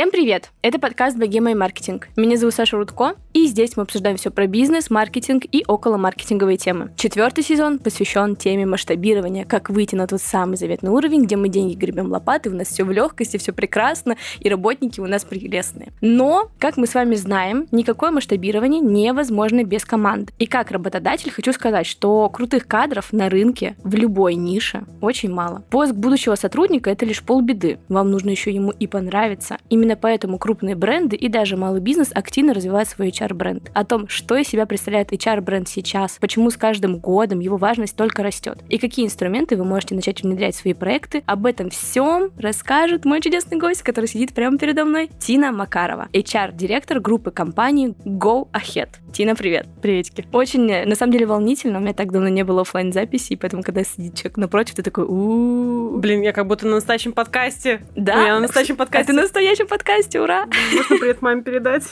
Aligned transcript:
Всем 0.00 0.10
привет! 0.10 0.48
Это 0.62 0.78
подкаст 0.78 1.18
«Богема 1.18 1.50
и 1.50 1.54
маркетинг». 1.54 2.08
Меня 2.16 2.38
зовут 2.38 2.54
Саша 2.54 2.78
Рудко, 2.78 3.16
и 3.34 3.44
здесь 3.46 3.76
мы 3.76 3.82
обсуждаем 3.82 4.16
все 4.16 4.30
про 4.30 4.46
бизнес, 4.46 4.88
маркетинг 4.88 5.44
и 5.52 5.62
около 5.68 5.98
маркетинговые 5.98 6.56
темы. 6.56 6.90
Четвертый 6.96 7.44
сезон 7.44 7.78
посвящен 7.78 8.34
теме 8.34 8.64
масштабирования, 8.64 9.44
как 9.44 9.68
выйти 9.68 9.96
на 9.96 10.06
тот 10.06 10.22
самый 10.22 10.56
заветный 10.56 10.90
уровень, 10.90 11.24
где 11.24 11.36
мы 11.36 11.50
деньги 11.50 11.74
гребем 11.74 12.10
лопаты, 12.10 12.48
у 12.48 12.54
нас 12.54 12.68
все 12.68 12.84
в 12.84 12.90
легкости, 12.90 13.36
все 13.36 13.52
прекрасно, 13.52 14.16
и 14.38 14.48
работники 14.48 15.00
у 15.00 15.06
нас 15.06 15.22
прелестные. 15.22 15.92
Но, 16.00 16.50
как 16.58 16.78
мы 16.78 16.86
с 16.86 16.94
вами 16.94 17.14
знаем, 17.14 17.66
никакое 17.70 18.10
масштабирование 18.10 18.80
невозможно 18.80 19.64
без 19.64 19.84
команд. 19.84 20.32
И 20.38 20.46
как 20.46 20.70
работодатель 20.70 21.30
хочу 21.30 21.52
сказать, 21.52 21.86
что 21.86 22.26
крутых 22.30 22.66
кадров 22.66 23.12
на 23.12 23.28
рынке 23.28 23.76
в 23.84 23.94
любой 23.96 24.36
нише 24.36 24.86
очень 25.02 25.30
мало. 25.30 25.62
Поиск 25.68 25.92
будущего 25.92 26.36
сотрудника— 26.36 26.88
это 26.90 27.04
лишь 27.04 27.22
полбеды. 27.22 27.78
Вам 27.90 28.10
нужно 28.10 28.30
еще 28.30 28.50
ему 28.50 28.70
и 28.70 28.86
понравиться, 28.86 29.58
и 29.68 29.89
Именно 29.90 30.02
поэтому 30.02 30.38
крупные 30.38 30.76
бренды 30.76 31.16
и 31.16 31.26
даже 31.28 31.56
малый 31.56 31.80
бизнес 31.80 32.12
активно 32.14 32.54
развивают 32.54 32.88
свой 32.88 33.08
HR-бренд. 33.08 33.72
О 33.74 33.84
том, 33.84 34.06
что 34.06 34.36
из 34.36 34.46
себя 34.46 34.64
представляет 34.64 35.12
HR-бренд 35.12 35.68
сейчас, 35.68 36.16
почему 36.20 36.50
с 36.50 36.56
каждым 36.56 37.00
годом 37.00 37.40
его 37.40 37.56
важность 37.56 37.96
только 37.96 38.22
растет, 38.22 38.58
и 38.68 38.78
какие 38.78 39.04
инструменты 39.04 39.56
вы 39.56 39.64
можете 39.64 39.96
начать 39.96 40.22
внедрять 40.22 40.54
в 40.54 40.60
свои 40.60 40.74
проекты, 40.74 41.24
об 41.26 41.44
этом 41.44 41.70
всем 41.70 42.30
расскажет 42.38 43.04
мой 43.04 43.20
чудесный 43.20 43.58
гость, 43.58 43.82
который 43.82 44.06
сидит 44.06 44.32
прямо 44.32 44.58
передо 44.58 44.84
мной, 44.84 45.10
Тина 45.18 45.50
Макарова, 45.50 46.06
HR-директор 46.12 47.00
группы 47.00 47.32
компании 47.32 47.96
Go 48.04 48.46
Ahead. 48.52 48.90
Тина, 49.12 49.34
привет. 49.34 49.66
Приветики. 49.82 50.24
Очень, 50.32 50.86
на 50.86 50.94
самом 50.94 51.12
деле, 51.12 51.26
волнительно. 51.26 51.78
У 51.78 51.80
меня 51.80 51.94
так 51.94 52.12
давно 52.12 52.28
не 52.28 52.44
было 52.44 52.60
офлайн 52.60 52.92
записи, 52.92 53.34
поэтому, 53.34 53.64
когда 53.64 53.82
сидит 53.82 54.14
человек 54.14 54.36
напротив, 54.36 54.76
ты 54.76 54.84
такой 54.84 55.04
у 55.04 55.98
Блин, 55.98 56.22
я 56.22 56.32
как 56.32 56.46
будто 56.46 56.66
на 56.66 56.76
настоящем 56.76 57.12
подкасте. 57.12 57.80
Да? 57.96 58.24
Я 58.24 58.34
на 58.34 58.40
настоящем 58.40 58.76
подкасте. 58.76 59.00
А 59.00 59.04
ты 59.04 59.12
на 59.14 59.22
настоящем 59.22 59.66
подкасте, 59.66 59.79
ура! 60.20 60.46
Можно 60.74 60.98
привет 60.98 61.22
маме 61.22 61.42
передать? 61.42 61.84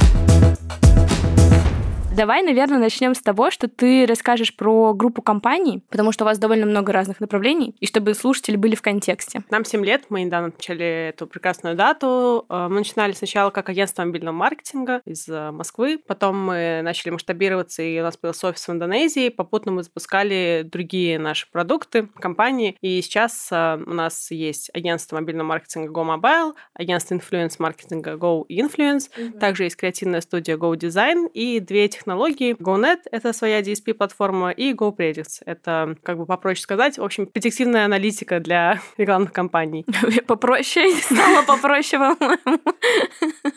Давай, 2.13 2.43
наверное, 2.43 2.77
начнем 2.77 3.15
с 3.15 3.21
того, 3.21 3.51
что 3.51 3.69
ты 3.69 4.05
расскажешь 4.05 4.53
про 4.53 4.93
группу 4.93 5.21
компаний, 5.21 5.81
потому 5.89 6.11
что 6.11 6.25
у 6.25 6.27
вас 6.27 6.37
довольно 6.39 6.65
много 6.65 6.91
разных 6.91 7.21
направлений, 7.21 7.73
и 7.79 7.85
чтобы 7.85 8.13
слушатели 8.15 8.57
были 8.57 8.75
в 8.75 8.81
контексте. 8.81 9.43
Нам 9.49 9.63
7 9.63 9.85
лет, 9.85 10.07
мы 10.09 10.23
недавно 10.23 10.51
начали 10.53 11.09
эту 11.09 11.25
прекрасную 11.25 11.75
дату. 11.75 12.45
Э, 12.49 12.67
мы 12.69 12.79
начинали 12.79 13.13
сначала 13.13 13.49
как 13.49 13.69
агентство 13.69 14.03
мобильного 14.03 14.35
маркетинга 14.35 15.01
из 15.05 15.29
э, 15.29 15.51
Москвы, 15.51 15.99
потом 16.05 16.37
мы 16.37 16.81
начали 16.83 17.11
масштабироваться, 17.11 17.81
и 17.81 17.97
у 18.01 18.03
нас 18.03 18.17
появился 18.17 18.49
офис 18.49 18.67
в 18.67 18.71
Индонезии, 18.71 19.29
попутно 19.29 19.71
мы 19.71 19.83
запускали 19.83 20.67
другие 20.69 21.17
наши 21.17 21.49
продукты, 21.49 22.07
компании, 22.19 22.75
и 22.81 23.01
сейчас 23.01 23.47
э, 23.51 23.79
у 23.85 23.93
нас 23.93 24.31
есть 24.31 24.69
агентство 24.73 25.15
мобильного 25.15 25.47
маркетинга 25.47 25.93
Go 25.93 26.05
Mobile, 26.05 26.55
агентство 26.73 27.15
инфлюенс-маркетинга 27.15 28.15
Go 28.15 28.43
Influence, 28.49 29.09
mm-hmm. 29.15 29.39
также 29.39 29.63
есть 29.63 29.77
креативная 29.77 30.19
студия 30.19 30.57
Go 30.57 30.75
Design 30.75 31.29
и 31.33 31.61
две 31.61 31.85
этих 31.85 32.00
технологий. 32.01 32.53
GoNet— 32.53 33.01
это 33.11 33.31
своя 33.31 33.61
DSP-платформа, 33.61 34.49
и 34.49 34.73
GoPredicts— 34.73 35.41
это, 35.45 35.95
как 36.03 36.17
бы 36.17 36.25
попроще 36.25 36.61
сказать, 36.61 36.97
в 36.97 37.03
общем, 37.03 37.27
предиктивная 37.27 37.85
аналитика 37.85 38.39
для 38.39 38.79
рекламных 38.97 39.31
кампаний. 39.31 39.85
Попроще? 40.27 40.91
Стало 41.01 41.43
попроще, 41.45 42.15
по-моему. 42.17 42.61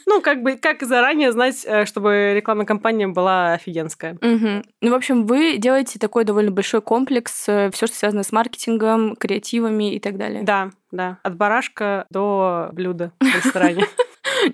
Ну, 0.07 0.21
как 0.21 0.43
бы, 0.43 0.57
как 0.57 0.83
заранее 0.83 1.33
знать, 1.33 1.65
э, 1.65 1.87
чтобы 1.87 2.35
рекламная 2.37 2.67
кампания 2.67 3.09
была 3.09 3.55
офигенская. 3.55 4.19
Ну, 4.21 4.91
в 4.91 4.95
общем, 4.95 5.27
вы 5.27 5.57
делаете 5.57 5.99
такой 5.99 6.25
довольно 6.25 6.51
большой 6.51 6.83
комплекс, 6.83 7.49
э, 7.49 7.71
все, 7.73 7.87
что 7.87 7.97
связано 7.97 8.23
с 8.23 8.33
маркетингом, 8.33 9.17
креативами 9.17 9.95
и 9.95 10.01
так 10.01 10.19
далее. 10.19 10.43
Да, 10.43 10.71
да. 10.93 11.19
От 11.23 11.37
барашка 11.37 12.05
до 12.11 12.69
блюда 12.73 13.13
в 13.21 13.25
ресторане. 13.25 13.87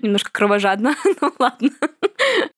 Немножко 0.01 0.31
кровожадно, 0.31 0.95
ну 1.21 1.33
ладно. 1.39 1.69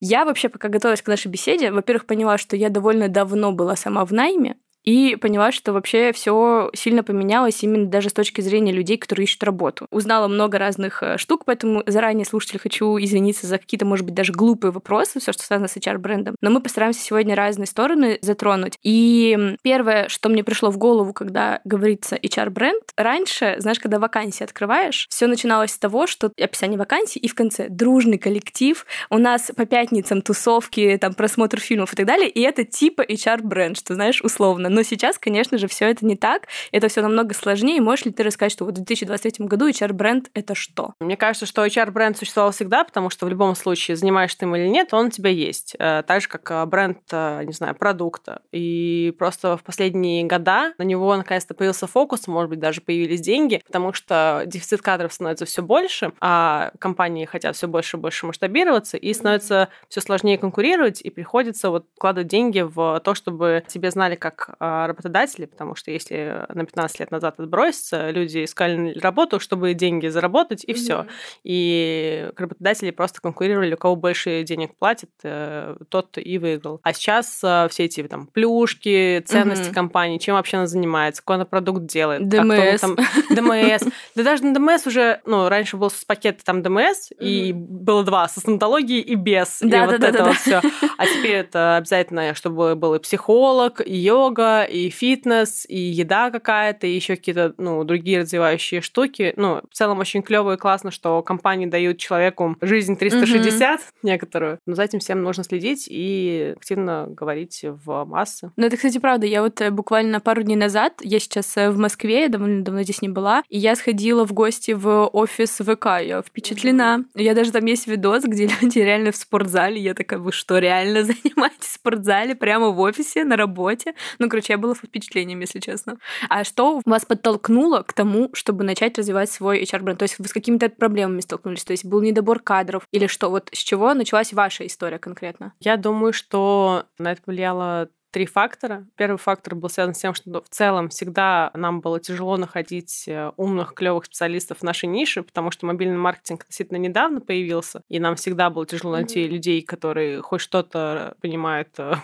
Я 0.00 0.24
вообще, 0.24 0.48
пока 0.48 0.68
готовилась 0.68 1.02
к 1.02 1.08
нашей 1.08 1.28
беседе, 1.28 1.70
во-первых, 1.70 2.06
поняла, 2.06 2.38
что 2.38 2.56
я 2.56 2.68
довольно 2.68 3.08
давно 3.08 3.52
была 3.52 3.76
сама 3.76 4.04
в 4.04 4.12
найме, 4.12 4.56
и 4.84 5.16
поняла, 5.16 5.50
что 5.50 5.72
вообще 5.72 6.12
все 6.12 6.70
сильно 6.74 7.02
поменялось 7.02 7.62
именно 7.62 7.86
даже 7.86 8.10
с 8.10 8.12
точки 8.12 8.40
зрения 8.40 8.72
людей, 8.72 8.98
которые 8.98 9.24
ищут 9.24 9.42
работу. 9.42 9.86
Узнала 9.90 10.28
много 10.28 10.58
разных 10.58 11.02
э, 11.02 11.16
штук, 11.18 11.44
поэтому 11.46 11.82
заранее, 11.86 12.26
слушатели, 12.26 12.58
хочу 12.58 12.98
извиниться 12.98 13.46
за 13.46 13.58
какие-то, 13.58 13.86
может 13.86 14.04
быть, 14.04 14.14
даже 14.14 14.32
глупые 14.32 14.70
вопросы, 14.70 15.20
все, 15.20 15.32
что 15.32 15.42
связано 15.42 15.68
с 15.68 15.76
HR-брендом. 15.76 16.36
Но 16.40 16.50
мы 16.50 16.60
постараемся 16.60 17.00
сегодня 17.00 17.34
разные 17.34 17.66
стороны 17.66 18.18
затронуть. 18.20 18.78
И 18.82 19.56
первое, 19.62 20.08
что 20.08 20.28
мне 20.28 20.44
пришло 20.44 20.70
в 20.70 20.78
голову, 20.78 21.12
когда 21.12 21.60
говорится 21.64 22.16
HR-бренд, 22.16 22.82
раньше, 22.96 23.56
знаешь, 23.58 23.78
когда 23.78 23.98
вакансии 23.98 24.44
открываешь, 24.44 25.06
все 25.08 25.26
начиналось 25.26 25.72
с 25.72 25.78
того, 25.78 26.06
что 26.06 26.30
описание 26.38 26.78
вакансии 26.78 27.18
и 27.18 27.28
в 27.28 27.34
конце 27.34 27.68
дружный 27.68 28.18
коллектив, 28.18 28.84
у 29.08 29.18
нас 29.18 29.50
по 29.56 29.64
пятницам 29.64 30.20
тусовки, 30.20 30.98
там 31.00 31.14
просмотр 31.14 31.58
фильмов 31.58 31.94
и 31.94 31.96
так 31.96 32.06
далее, 32.06 32.28
и 32.28 32.40
это 32.42 32.64
типа 32.64 33.02
HR-бренд, 33.02 33.78
что, 33.78 33.94
знаешь, 33.94 34.20
условно 34.22 34.73
но 34.74 34.82
сейчас, 34.82 35.18
конечно 35.18 35.56
же, 35.56 35.68
все 35.68 35.88
это 35.88 36.04
не 36.04 36.16
так. 36.16 36.48
Это 36.72 36.88
все 36.88 37.00
намного 37.00 37.32
сложнее. 37.32 37.80
Можешь 37.80 38.06
ли 38.06 38.12
ты 38.12 38.24
рассказать, 38.24 38.50
что 38.50 38.64
вот 38.64 38.72
в 38.72 38.78
2023 38.78 39.46
году 39.46 39.68
HR-бренд— 39.68 40.30
это 40.34 40.56
что? 40.56 40.94
Мне 40.98 41.16
кажется, 41.16 41.46
что 41.46 41.64
HR-бренд 41.64 42.18
существовал 42.18 42.50
всегда, 42.50 42.82
потому 42.82 43.08
что 43.08 43.26
в 43.26 43.28
любом 43.28 43.54
случае, 43.54 43.96
занимаешься 43.96 44.38
ты 44.38 44.46
им 44.46 44.56
или 44.56 44.66
нет, 44.66 44.92
он 44.92 45.06
у 45.06 45.10
тебя 45.10 45.30
есть. 45.30 45.76
Э, 45.78 46.02
так 46.04 46.22
же, 46.22 46.28
как 46.28 46.50
э, 46.50 46.66
бренд, 46.66 46.98
э, 47.12 47.44
не 47.44 47.52
знаю, 47.52 47.76
продукта. 47.76 48.42
И 48.50 49.14
просто 49.16 49.56
в 49.56 49.62
последние 49.62 50.24
года 50.24 50.74
на 50.76 50.82
него 50.82 51.14
наконец-то 51.16 51.54
появился 51.54 51.86
фокус, 51.86 52.26
может 52.26 52.50
быть, 52.50 52.58
даже 52.58 52.80
появились 52.80 53.20
деньги, 53.20 53.62
потому 53.64 53.92
что 53.92 54.42
дефицит 54.44 54.82
кадров 54.82 55.12
становится 55.12 55.44
все 55.44 55.62
больше, 55.62 56.12
а 56.20 56.72
компании 56.80 57.26
хотят 57.26 57.54
все 57.54 57.68
больше 57.68 57.96
и 57.96 58.00
больше 58.00 58.26
масштабироваться, 58.26 58.96
и 58.96 59.14
становится 59.14 59.68
все 59.88 60.00
сложнее 60.00 60.36
конкурировать, 60.36 61.00
и 61.00 61.10
приходится 61.10 61.70
вот 61.70 61.86
вкладывать 61.94 62.26
деньги 62.26 62.60
в 62.60 63.00
то, 63.04 63.14
чтобы 63.14 63.62
тебе 63.68 63.92
знали 63.92 64.16
как 64.16 64.56
работодатели, 64.86 65.46
потому 65.46 65.74
что 65.74 65.90
если 65.90 66.46
на 66.52 66.64
15 66.64 67.00
лет 67.00 67.10
назад 67.10 67.38
отброситься, 67.38 68.10
люди 68.10 68.44
искали 68.44 68.98
работу, 68.98 69.40
чтобы 69.40 69.74
деньги 69.74 70.08
заработать, 70.08 70.64
и 70.64 70.72
mm-hmm. 70.72 70.74
все. 70.74 71.06
И 71.44 72.30
работодатели 72.36 72.90
просто 72.90 73.20
конкурировали, 73.20 73.74
у 73.74 73.78
кого 73.78 73.96
больше 73.96 74.42
денег 74.44 74.76
платит, 74.76 75.10
э, 75.22 75.76
тот 75.88 76.18
и 76.18 76.38
выиграл. 76.38 76.80
А 76.82 76.92
сейчас 76.92 77.40
э, 77.42 77.68
все 77.70 77.84
эти 77.84 78.02
там 78.04 78.26
плюшки, 78.26 79.22
ценности 79.26 79.70
mm-hmm. 79.70 79.74
компании, 79.74 80.18
чем 80.18 80.34
вообще 80.36 80.58
она 80.58 80.66
занимается, 80.66 81.22
какой 81.22 81.36
она 81.36 81.44
продукт 81.44 81.86
делает. 81.86 82.28
ДМС. 82.28 82.80
Там, 82.80 82.96
ДМС. 83.30 83.84
Да 84.14 84.22
даже 84.22 84.44
на 84.44 84.54
ДМС 84.54 84.86
уже, 84.86 85.20
ну, 85.26 85.48
раньше 85.48 85.76
был 85.76 85.90
с 85.90 86.04
пакета 86.04 86.44
там 86.44 86.62
ДМС, 86.62 87.10
и 87.20 87.52
было 87.52 88.04
два, 88.04 88.28
со 88.28 88.40
стоматологией 88.40 89.00
и 89.00 89.14
без. 89.14 89.62
И 89.62 89.66
вот 89.66 90.02
это 90.02 90.24
вот 90.24 90.36
все. 90.36 90.60
А 90.98 91.06
теперь 91.06 91.36
это 91.36 91.76
обязательно, 91.76 92.34
чтобы 92.34 92.74
был 92.74 92.94
и 92.94 92.98
психолог, 92.98 93.80
и 93.84 93.94
йога, 93.94 94.53
и 94.62 94.88
фитнес, 94.90 95.66
и 95.68 95.76
еда 95.78 96.30
какая-то, 96.30 96.86
и 96.86 96.94
еще 96.94 97.16
какие-то, 97.16 97.54
ну, 97.58 97.82
другие 97.82 98.20
развивающие 98.20 98.80
штуки. 98.80 99.34
Ну, 99.36 99.60
в 99.68 99.74
целом 99.74 99.98
очень 99.98 100.22
клево 100.22 100.54
и 100.54 100.56
классно, 100.56 100.92
что 100.92 101.22
компании 101.22 101.66
дают 101.66 101.98
человеку 101.98 102.56
жизнь 102.60 102.96
360 102.96 103.80
mm-hmm. 103.80 103.84
некоторую. 104.02 104.58
Но 104.66 104.74
за 104.74 104.84
этим 104.84 105.00
всем 105.00 105.22
нужно 105.22 105.44
следить 105.44 105.86
и 105.90 106.54
активно 106.56 107.06
говорить 107.08 107.64
в 107.64 108.04
массы. 108.04 108.52
Ну, 108.56 108.66
это, 108.66 108.76
кстати, 108.76 108.98
правда. 108.98 109.26
Я 109.26 109.42
вот 109.42 109.60
э, 109.60 109.70
буквально 109.70 110.20
пару 110.20 110.42
дней 110.42 110.56
назад, 110.56 110.94
я 111.00 111.18
сейчас 111.18 111.56
э, 111.56 111.70
в 111.70 111.78
Москве, 111.78 112.22
я 112.22 112.28
довольно 112.28 112.62
давно 112.62 112.82
здесь 112.82 113.02
не 113.02 113.08
была, 113.08 113.42
и 113.48 113.58
я 113.58 113.74
сходила 113.76 114.26
в 114.26 114.32
гости 114.32 114.72
в 114.72 115.08
офис 115.12 115.58
ВК. 115.58 115.86
Я 116.02 116.22
впечатлена. 116.22 117.04
Я 117.14 117.34
даже 117.34 117.52
там 117.52 117.64
есть 117.64 117.86
видос, 117.86 118.24
где 118.24 118.48
люди 118.60 118.78
реально 118.78 119.12
в 119.12 119.16
спортзале. 119.16 119.80
Я 119.80 119.94
такая, 119.94 120.18
вы 120.18 120.32
что, 120.32 120.58
реально 120.58 121.02
занимаетесь 121.04 121.66
в 121.66 121.74
спортзале 121.74 122.34
прямо 122.34 122.70
в 122.70 122.80
офисе 122.80 123.24
на 123.24 123.36
работе? 123.36 123.94
Ну, 124.18 124.28
короче, 124.28 124.43
я 124.48 124.58
была 124.58 124.74
впечатлением, 124.74 125.40
если 125.40 125.60
честно. 125.60 125.98
А 126.28 126.44
что 126.44 126.80
вас 126.84 127.04
подтолкнуло 127.04 127.82
к 127.82 127.92
тому, 127.92 128.30
чтобы 128.34 128.64
начать 128.64 128.98
развивать 128.98 129.30
свой 129.30 129.62
HR-бренд? 129.62 129.98
То 129.98 130.04
есть 130.04 130.18
вы 130.18 130.26
с 130.26 130.32
какими-то 130.32 130.68
проблемами 130.68 131.20
столкнулись? 131.20 131.64
То 131.64 131.72
есть 131.72 131.84
был 131.84 132.00
недобор 132.00 132.40
кадров? 132.40 132.86
Или 132.92 133.06
что? 133.06 133.30
Вот 133.30 133.48
с 133.52 133.58
чего 133.58 133.94
началась 133.94 134.32
ваша 134.32 134.66
история 134.66 134.98
конкретно? 134.98 135.52
Я 135.60 135.76
думаю, 135.76 136.12
что 136.12 136.84
на 136.98 137.12
это 137.12 137.22
влияло 137.26 137.88
три 138.14 138.26
фактора. 138.26 138.86
Первый 138.94 139.16
фактор 139.16 139.56
был 139.56 139.68
связан 139.68 139.92
с 139.92 139.98
тем, 139.98 140.14
что 140.14 140.40
в 140.40 140.48
целом 140.48 140.88
всегда 140.88 141.50
нам 141.52 141.80
было 141.80 141.98
тяжело 141.98 142.36
находить 142.36 143.08
э, 143.08 143.32
умных, 143.36 143.74
клевых 143.74 144.04
специалистов 144.04 144.58
в 144.58 144.62
нашей 144.62 144.86
нише, 144.86 145.24
потому 145.24 145.50
что 145.50 145.66
мобильный 145.66 145.96
маркетинг 145.96 146.42
относительно 146.42 146.76
недавно 146.76 147.20
появился, 147.20 147.82
и 147.88 147.98
нам 147.98 148.14
всегда 148.14 148.50
было 148.50 148.66
тяжело 148.66 148.92
найти 148.92 149.24
mm-hmm. 149.24 149.28
людей, 149.28 149.62
которые 149.62 150.22
хоть 150.22 150.42
что-то 150.42 151.16
понимают 151.20 151.70
э, 151.78 151.94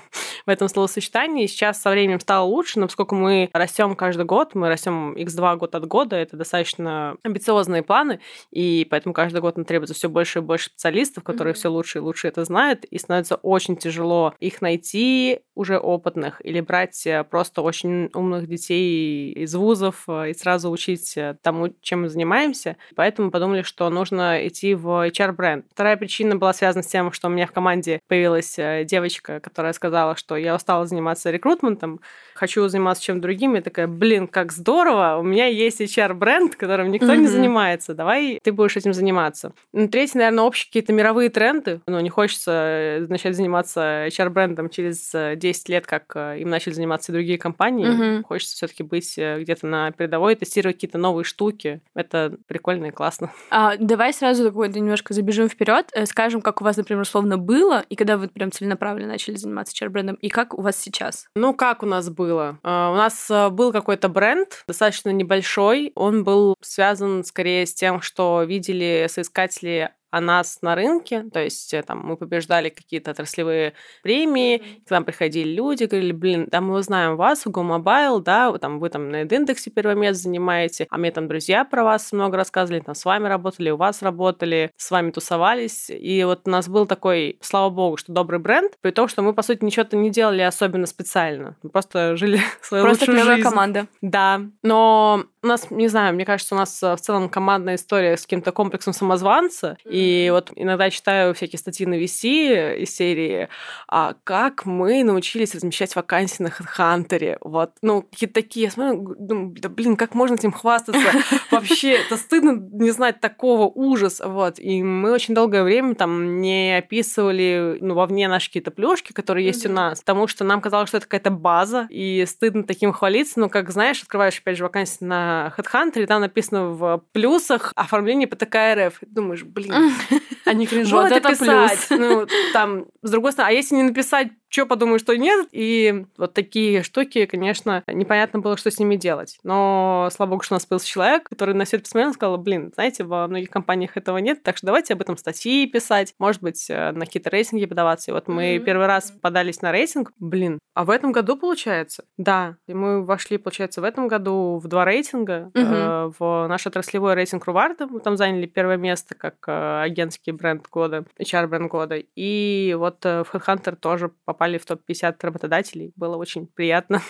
в 0.51 0.53
этом 0.53 0.69
словосочетании. 0.69 1.47
Сейчас 1.47 1.81
со 1.81 1.91
временем 1.91 2.19
стало 2.19 2.45
лучше, 2.45 2.81
но 2.81 2.87
поскольку 2.87 3.15
мы 3.15 3.49
растем 3.53 3.95
каждый 3.95 4.25
год, 4.25 4.57
мы 4.57 4.69
растем 4.69 5.13
x2 5.13 5.57
год 5.59 5.77
от 5.77 5.87
года, 5.87 6.17
это 6.17 6.37
достаточно 6.37 7.17
амбициозные 7.23 7.85
планы, 7.85 8.19
и 8.51 8.85
поэтому 8.91 9.15
каждый 9.15 9.41
год 9.41 9.57
нам 9.57 9.65
требуется 9.65 9.95
все 9.95 10.09
больше 10.09 10.41
и 10.41 10.43
больше 10.43 10.67
специалистов, 10.67 11.23
которые 11.23 11.55
mm-hmm. 11.55 11.57
все 11.57 11.69
лучше 11.69 11.99
и 11.99 12.01
лучше 12.01 12.27
это 12.27 12.45
знают, 12.45 12.85
и 12.85 12.99
становится 12.99 13.37
очень 13.37 13.77
тяжело 13.77 14.35
их 14.41 14.61
найти 14.61 15.41
уже 15.61 15.79
опытных 15.79 16.41
или 16.43 16.61
брать 16.61 17.07
э, 17.07 17.23
просто 17.23 17.61
очень 17.61 18.09
умных 18.15 18.49
детей 18.49 19.31
из 19.33 19.55
вузов 19.55 20.05
э, 20.09 20.31
и 20.31 20.35
сразу 20.35 20.71
учить 20.71 21.17
э, 21.19 21.37
тому, 21.43 21.69
чем 21.83 22.03
мы 22.03 22.09
занимаемся. 22.09 22.79
Поэтому 22.97 23.31
подумали, 23.31 23.61
что 23.61 23.91
нужно 23.91 24.47
идти 24.49 24.75
в 24.75 25.07
HR-бренд. 25.07 25.67
Вторая 25.71 25.99
причина 25.99 26.37
была 26.37 26.55
связана 26.55 26.83
с 26.83 26.87
тем, 26.87 27.13
что 27.13 27.29
у 27.29 27.31
меня 27.31 27.47
в 27.47 27.53
команде 27.53 28.01
появилась 28.09 28.59
девочка, 28.87 29.39
которая 29.41 29.75
сказала, 29.75 30.17
что 30.17 30.37
я 30.41 30.55
устала 30.55 30.87
заниматься 30.87 31.31
рекрутментом, 31.31 32.01
хочу 32.35 32.67
заниматься 32.69 33.03
чем-то 33.03 33.23
другим. 33.23 33.55
Я 33.55 33.63
такая, 33.63 33.87
блин, 33.87 34.27
как 34.27 34.53
здорово, 34.53 35.19
у 35.19 35.23
меня 35.23 35.47
есть 35.47 35.81
HR-бренд, 35.81 36.57
которым 36.57 36.91
никто 36.91 37.07
mm-hmm. 37.07 37.17
не 37.19 37.27
занимается, 37.27 37.95
давай 37.95 38.41
ты 38.43 38.53
будешь 38.53 38.77
этим 38.77 38.95
заниматься. 38.95 39.53
Ну, 39.73 39.89
третий, 39.89 40.19
наверное, 40.19 40.45
общие 40.45 40.67
какие-то 40.67 40.93
мировые 40.93 41.29
тренды. 41.29 41.81
Ну, 41.87 42.01
не 42.01 42.09
хочется 42.09 42.51
э, 42.53 43.07
начать 43.09 43.37
заниматься 43.37 44.07
HR-брендом 44.07 44.71
через 44.71 45.11
10 45.13 45.69
э, 45.69 45.73
лет, 45.73 45.87
как 45.87 46.13
э, 46.15 46.41
им 46.41 46.49
начали 46.49 46.73
заниматься 46.73 47.13
и 47.13 47.15
другие 47.15 47.39
компании. 47.39 47.87
Mm-hmm. 47.87 48.23
Хочется 48.23 48.57
все 48.57 48.67
таки 48.67 48.83
быть 48.83 49.19
где-то 49.19 49.67
на 49.67 49.91
передовой, 49.93 50.35
тестировать 50.35 50.77
какие-то 50.77 50.99
новые 50.99 51.25
штуки. 51.25 51.83
Это 51.95 52.35
прикольно 52.47 52.87
и 52.87 52.91
классно. 52.91 53.31
А, 53.51 53.77
давай 53.77 54.13
сразу 54.13 54.45
такой 54.45 54.71
немножко 54.71 55.13
забежим 55.13 55.49
вперед, 55.49 55.93
скажем, 56.07 56.41
как 56.41 56.61
у 56.63 56.65
вас, 56.65 56.77
например, 56.77 57.03
условно 57.03 57.37
было, 57.37 57.85
и 57.89 57.97
когда 57.97 58.17
вы 58.17 58.29
прям 58.29 58.51
целенаправленно 58.51 59.09
начали 59.09 59.37
заниматься 59.37 59.75
HR-брендом, 59.75 60.17
и 60.21 60.29
как 60.29 60.59
у 60.59 60.63
вас 60.63 60.77
сейчас? 60.77 61.27
Ну, 61.35 61.55
как 61.55 61.83
у 61.83 61.87
нас 61.87 62.11
было? 62.11 62.59
А, 62.63 62.91
у 62.93 62.97
нас 62.97 63.31
а, 63.31 63.51
был 63.51 63.73
какой-то 63.73 64.09
бренд, 64.09 64.65
достаточно 64.67 65.11
небольшой. 65.11 65.93
Он 65.95 66.25
был 66.25 66.55
связан 66.61 67.25
скорее 67.25 67.67
с 67.67 67.75
тем, 67.75 68.01
что 68.01 68.43
видели 68.43 69.07
соискатели 69.09 69.95
о 70.11 70.21
нас 70.21 70.59
на 70.63 70.75
рынке, 70.75 71.25
то 71.33 71.41
есть 71.41 71.73
э, 71.75 71.83
там 71.83 72.01
мы 72.01 72.17
побеждали 72.17 72.69
какие-то 72.69 73.13
отраслевые 73.13 73.75
премии, 74.03 74.83
к 74.87 74.91
нам 74.91 75.05
приходили 75.05 75.49
люди, 75.51 75.85
говорили, 75.85 76.13
блин, 76.13 76.49
да 76.51 76.61
мы 76.61 76.77
узнаем 76.77 77.17
вас, 77.17 77.47
у 77.47 77.51
GoMobile, 77.51 78.21
да, 78.21 78.53
там, 78.59 78.79
вы 78.81 78.89
там 78.91 79.11
на 79.11 79.23
индексе 79.23 79.71
первое 79.71 79.95
место 79.95 80.25
занимаете, 80.25 80.87
а 80.91 80.99
мне 80.99 81.11
там 81.11 81.29
друзья 81.29 81.65
про 81.65 81.85
вас 81.85 82.13
много 82.13 82.37
рассказывали, 82.37 82.81
там 82.81 82.95
с 82.95 83.05
вами 83.05 83.29
работали, 83.29 83.71
у 83.71 83.77
вас 83.77 84.03
работали, 84.03 84.73
с 84.77 84.91
вами 84.91 85.11
тусовались, 85.11 85.91
и 85.91 86.25
вот 86.25 86.43
у 86.47 86.51
нас 86.51 86.69
был 86.69 86.87
такой, 86.87 87.39
слава 87.41 87.71
богу, 87.71 87.97
что 87.97 88.13
добрый 88.13 88.41
бренд, 88.41 88.73
при 88.81 88.91
том, 88.91 89.09
что 89.09 89.23
мы, 89.23 89.33
по 89.33 89.43
сути, 89.43 89.65
ничего-то 89.65 89.97
не 89.97 90.11
делали 90.11 90.43
особенно 90.43 90.87
специально, 90.87 91.57
мы 91.63 91.71
просто 91.71 92.17
жили 92.17 92.41
свою 92.63 92.85
просто 92.85 93.11
лучшую 93.11 93.37
жизнь. 93.37 93.43
команда. 93.43 93.87
Да, 94.01 94.41
но 94.63 95.25
у 95.43 95.47
нас, 95.47 95.71
не 95.71 95.89
знаю, 95.89 96.15
мне 96.15 96.25
кажется, 96.25 96.55
у 96.55 96.59
нас 96.59 96.83
э, 96.83 96.95
в 96.95 97.01
целом 97.01 97.29
командная 97.29 97.77
история 97.77 98.17
с 98.17 98.23
каким-то 98.23 98.53
комплексом 98.53 98.93
самозванца, 98.93 99.77
mm-hmm. 99.85 99.91
и 99.91 100.31
вот 100.31 100.53
иногда 100.55 100.91
читаю 100.91 101.35
всякие 101.35 101.59
статьи 101.59 101.87
на 101.87 101.95
VC 101.95 102.79
из 102.79 102.95
серии 102.95 103.49
а 103.89 104.15
как 104.25 104.67
мы 104.67 105.03
научились 105.03 105.55
размещать 105.55 105.97
вакансии 105.97 106.43
на 106.43 106.49
HeadHunter. 106.49 107.39
Вот, 107.41 107.73
ну, 107.83 108.03
какие-то 108.03 108.35
такие, 108.35 108.65
я 108.67 108.71
смотрю, 108.71 109.17
думаю, 109.19 109.55
да 109.59 109.69
блин, 109.69 109.97
как 109.97 110.15
можно 110.15 110.35
этим 110.35 110.53
хвастаться? 110.53 111.01
Вообще, 111.51 111.95
это 111.95 112.17
стыдно 112.17 112.53
не 112.73 112.91
знать 112.91 113.21
такого 113.21 113.67
ужас, 113.67 114.21
вот. 114.25 114.59
И 114.59 114.83
мы 114.83 115.13
очень 115.13 115.35
долгое 115.35 115.63
время 115.63 115.95
там 115.95 116.41
не 116.41 116.77
описывали, 116.79 117.79
ну, 117.81 117.95
вовне 117.95 118.29
наши 118.29 118.49
какие-то 118.49 118.71
плюшки, 118.71 119.13
которые 119.13 119.47
есть 119.47 119.67
у 119.67 119.71
нас, 119.71 120.01
потому 120.01 120.27
что 120.27 120.45
нам 120.45 120.61
казалось, 120.61 120.89
что 120.89 120.99
это 120.99 121.07
какая-то 121.07 121.31
база, 121.31 121.87
и 121.91 122.25
стыдно 122.27 122.65
таким 122.65 122.93
хвалиться, 122.93 123.41
но, 123.41 123.49
как 123.49 123.71
знаешь, 123.71 124.03
открываешь, 124.03 124.39
опять 124.39 124.57
же, 124.57 124.65
вакансии 124.65 125.05
на 125.05 125.30
HeadHunter, 125.57 126.03
и 126.03 126.07
там 126.07 126.21
написано 126.21 126.71
в 126.71 127.03
плюсах 127.13 127.73
оформление 127.77 128.29
ПТК 128.29 128.75
РФ. 128.75 128.99
Думаешь, 129.03 129.45
блин, 129.45 129.93
а 130.45 130.53
не 130.53 130.67
кринжово 130.67 131.03
вот 131.03 131.13
это 131.13 131.29
писать. 131.31 131.89
Плюс. 131.89 132.01
Ну, 132.01 132.27
там, 132.53 132.87
с 133.03 133.11
другой 133.11 133.33
стороны, 133.33 133.51
а 133.51 133.53
если 133.55 133.75
не 133.77 133.83
написать 133.85 134.29
что 134.51 134.67
подумаю, 134.67 134.99
что 134.99 135.17
нет. 135.17 135.49
И 135.53 136.05
вот 136.19 136.35
такие 136.35 136.83
штуки, 136.83 137.25
конечно, 137.27 137.83
непонятно 137.87 138.41
было, 138.41 138.57
что 138.57 138.71
с 138.71 138.79
ними 138.79 138.97
делать. 138.97 139.39
Но 139.45 140.09
слава 140.13 140.31
богу, 140.31 140.43
что 140.43 140.55
у 140.55 140.57
нас 140.57 140.67
появился 140.67 140.89
человек, 140.89 141.29
который 141.29 141.55
на 141.55 141.65
все 141.65 141.77
это 141.77 141.85
посмотрел 141.85 142.11
и 142.11 142.15
сказал, 142.15 142.37
блин, 142.37 142.73
знаете, 142.75 143.05
во 143.05 143.27
многих 143.29 143.49
компаниях 143.49 143.97
этого 143.97 144.19
нет, 144.19 144.43
так 144.43 144.57
что 144.57 144.67
давайте 144.67 144.95
об 144.95 145.01
этом 145.01 145.17
статьи 145.17 145.67
писать, 145.67 146.15
может 146.19 146.43
быть, 146.43 146.69
э, 146.69 146.91
на 146.91 147.07
какие-то 147.07 147.31
рейтинги 147.31 147.65
подаваться. 147.65 148.11
И 148.11 148.15
вот 148.15 148.27
мы 148.27 148.57
mm-hmm. 148.57 148.65
первый 148.65 148.87
раз 148.87 149.13
подались 149.23 149.63
на 149.63 149.71
рейтинг, 149.71 150.13
блин, 150.19 150.59
а 150.75 150.85
в 150.85 150.91
этом 150.91 151.13
году, 151.13 151.37
получается? 151.37 152.05
Да, 152.17 152.57
и 152.67 152.75
мы 152.75 153.05
вошли, 153.05 153.39
получается, 153.39 153.81
в 153.81 153.85
этом 153.85 154.09
году 154.09 154.59
в 154.59 154.67
два 154.67 154.85
рейтинга. 154.85 155.51
Mm-hmm. 155.55 156.09
Э, 156.09 156.13
в 156.19 156.47
наш 156.49 156.67
отраслевой 156.67 157.15
рейтинг 157.15 157.45
Руварда, 157.45 157.87
мы 157.87 158.01
там 158.01 158.17
заняли 158.17 158.47
первое 158.47 158.77
место 158.77 159.15
как 159.15 159.37
э, 159.47 159.83
агентский 159.83 160.30
бренд 160.33 160.67
года, 160.69 161.05
HR-бренд 161.21 161.71
года. 161.71 162.03
И 162.17 162.75
вот 162.79 163.07
э, 163.07 163.25
в 163.25 163.35
HeadHunter 163.35 163.77
тоже 163.77 164.11
попал 164.25 164.41
попали 164.41 164.57
в 164.57 164.65
топ-50 164.65 165.17
работодателей. 165.21 165.93
Было 165.97 166.17
очень 166.17 166.47
приятно. 166.47 167.03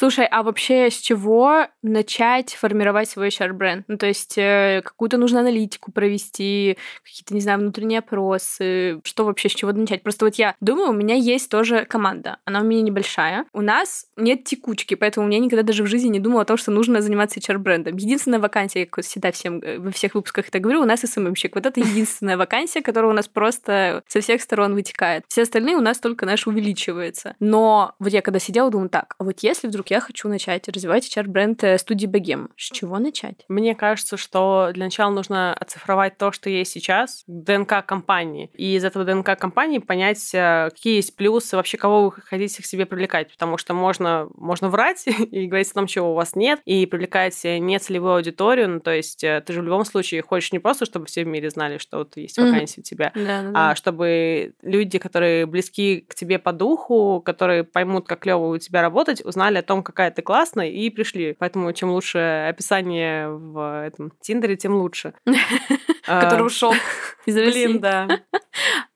Слушай, 0.00 0.26
а 0.30 0.42
вообще 0.42 0.90
с 0.90 0.96
чего 0.96 1.66
начать 1.82 2.54
формировать 2.54 3.10
свой 3.10 3.28
HR-бренд? 3.28 3.84
Ну, 3.86 3.98
то 3.98 4.06
есть 4.06 4.38
э, 4.38 4.80
какую-то 4.82 5.18
нужно 5.18 5.40
аналитику 5.40 5.92
провести, 5.92 6.78
какие-то, 7.04 7.34
не 7.34 7.42
знаю, 7.42 7.58
внутренние 7.58 7.98
опросы, 7.98 9.02
что 9.04 9.26
вообще, 9.26 9.50
с 9.50 9.52
чего 9.52 9.72
начать? 9.72 10.02
Просто 10.02 10.24
вот 10.24 10.36
я 10.36 10.54
думаю, 10.62 10.88
у 10.88 10.94
меня 10.94 11.16
есть 11.16 11.50
тоже 11.50 11.84
команда, 11.84 12.38
она 12.46 12.62
у 12.62 12.64
меня 12.64 12.80
небольшая. 12.80 13.44
У 13.52 13.60
нас 13.60 14.06
нет 14.16 14.44
текучки, 14.44 14.94
поэтому 14.94 15.26
меня 15.26 15.38
никогда 15.38 15.64
даже 15.64 15.82
в 15.82 15.86
жизни 15.86 16.08
не 16.08 16.18
думала 16.18 16.42
о 16.42 16.46
том, 16.46 16.56
что 16.56 16.70
нужно 16.70 17.02
заниматься 17.02 17.38
HR-брендом. 17.38 17.98
Единственная 17.98 18.40
вакансия, 18.40 18.86
как 18.86 19.04
всегда 19.04 19.32
всем 19.32 19.60
э, 19.60 19.80
во 19.80 19.90
всех 19.90 20.14
выпусках 20.14 20.48
это 20.48 20.60
говорю, 20.60 20.80
у 20.80 20.86
нас 20.86 21.00
СММщик. 21.00 21.54
Вот 21.54 21.66
это 21.66 21.78
единственная 21.78 22.38
вакансия, 22.38 22.80
которая 22.80 23.10
у 23.10 23.14
нас 23.14 23.28
просто 23.28 24.02
со 24.08 24.22
всех 24.22 24.40
сторон 24.40 24.72
вытекает. 24.72 25.24
Все 25.28 25.42
остальные 25.42 25.76
у 25.76 25.82
нас 25.82 25.98
только 25.98 26.24
наш 26.24 26.46
увеличивается. 26.46 27.36
Но 27.38 27.92
вот 27.98 28.14
я 28.14 28.22
когда 28.22 28.38
сидела, 28.38 28.70
думаю, 28.70 28.88
так, 28.88 29.14
а 29.18 29.24
вот 29.24 29.40
если 29.40 29.68
вдруг 29.68 29.89
я 29.90 30.00
хочу 30.00 30.28
начать 30.28 30.68
развивать 30.68 31.06
HR-бренд 31.06 31.64
э, 31.64 31.78
студии 31.78 32.06
Богем. 32.06 32.50
С 32.56 32.70
чего 32.70 32.98
начать? 32.98 33.44
Мне 33.48 33.74
кажется, 33.74 34.16
что 34.16 34.70
для 34.72 34.84
начала 34.84 35.10
нужно 35.10 35.52
оцифровать 35.54 36.16
то, 36.16 36.32
что 36.32 36.48
есть 36.48 36.72
сейчас, 36.72 37.24
ДНК 37.26 37.84
компании. 37.84 38.50
И 38.54 38.76
из 38.76 38.84
этого 38.84 39.04
ДНК 39.04 39.38
компании 39.38 39.78
понять, 39.78 40.30
э, 40.32 40.70
какие 40.70 40.96
есть 40.96 41.16
плюсы, 41.16 41.56
вообще 41.56 41.76
кого 41.76 42.04
вы 42.04 42.12
хотите 42.12 42.62
к 42.62 42.66
себе 42.66 42.86
привлекать. 42.86 43.30
Потому 43.30 43.58
что 43.58 43.74
можно, 43.74 44.28
можно 44.34 44.68
врать 44.68 45.04
и 45.06 45.46
говорить 45.46 45.70
о 45.70 45.74
том, 45.74 45.86
чего 45.86 46.12
у 46.12 46.14
вас 46.14 46.36
нет, 46.36 46.60
и 46.64 46.86
привлекать 46.86 47.42
не 47.44 47.78
целевую 47.78 48.14
аудиторию. 48.14 48.68
Ну, 48.68 48.80
то 48.80 48.92
есть 48.92 49.24
э, 49.24 49.42
ты 49.44 49.52
же 49.52 49.60
в 49.60 49.64
любом 49.64 49.84
случае 49.84 50.22
хочешь 50.22 50.52
не 50.52 50.58
просто, 50.58 50.86
чтобы 50.86 51.06
все 51.06 51.24
в 51.24 51.26
мире 51.26 51.50
знали, 51.50 51.78
что 51.78 51.98
вот 51.98 52.16
есть 52.16 52.38
вакансия 52.38 52.80
mm-hmm. 52.80 52.80
у 52.80 52.82
тебя, 52.82 53.12
да, 53.14 53.42
да, 53.42 53.70
а 53.70 53.74
чтобы 53.74 54.54
люди, 54.62 54.98
которые 54.98 55.46
близки 55.46 56.04
к 56.08 56.14
тебе 56.14 56.38
по 56.38 56.52
духу, 56.52 57.22
которые 57.24 57.64
поймут, 57.64 58.06
как 58.06 58.20
клево 58.20 58.54
у 58.54 58.58
тебя 58.58 58.82
работать, 58.82 59.24
узнали 59.24 59.58
о 59.58 59.62
том, 59.62 59.79
том, 59.80 59.82
какая 59.82 60.10
ты 60.10 60.22
классная, 60.22 60.68
и 60.68 60.90
пришли. 60.90 61.34
Поэтому 61.38 61.72
чем 61.72 61.90
лучше 61.90 62.18
описание 62.48 63.28
в 63.28 63.86
этом 63.86 64.12
Тиндере, 64.20 64.56
тем 64.56 64.74
лучше. 64.74 65.14
Который 66.06 66.42
а, 66.42 66.44
ушел 66.44 66.72
из 67.26 67.34
Блин, 67.34 67.80
да. 67.80 68.08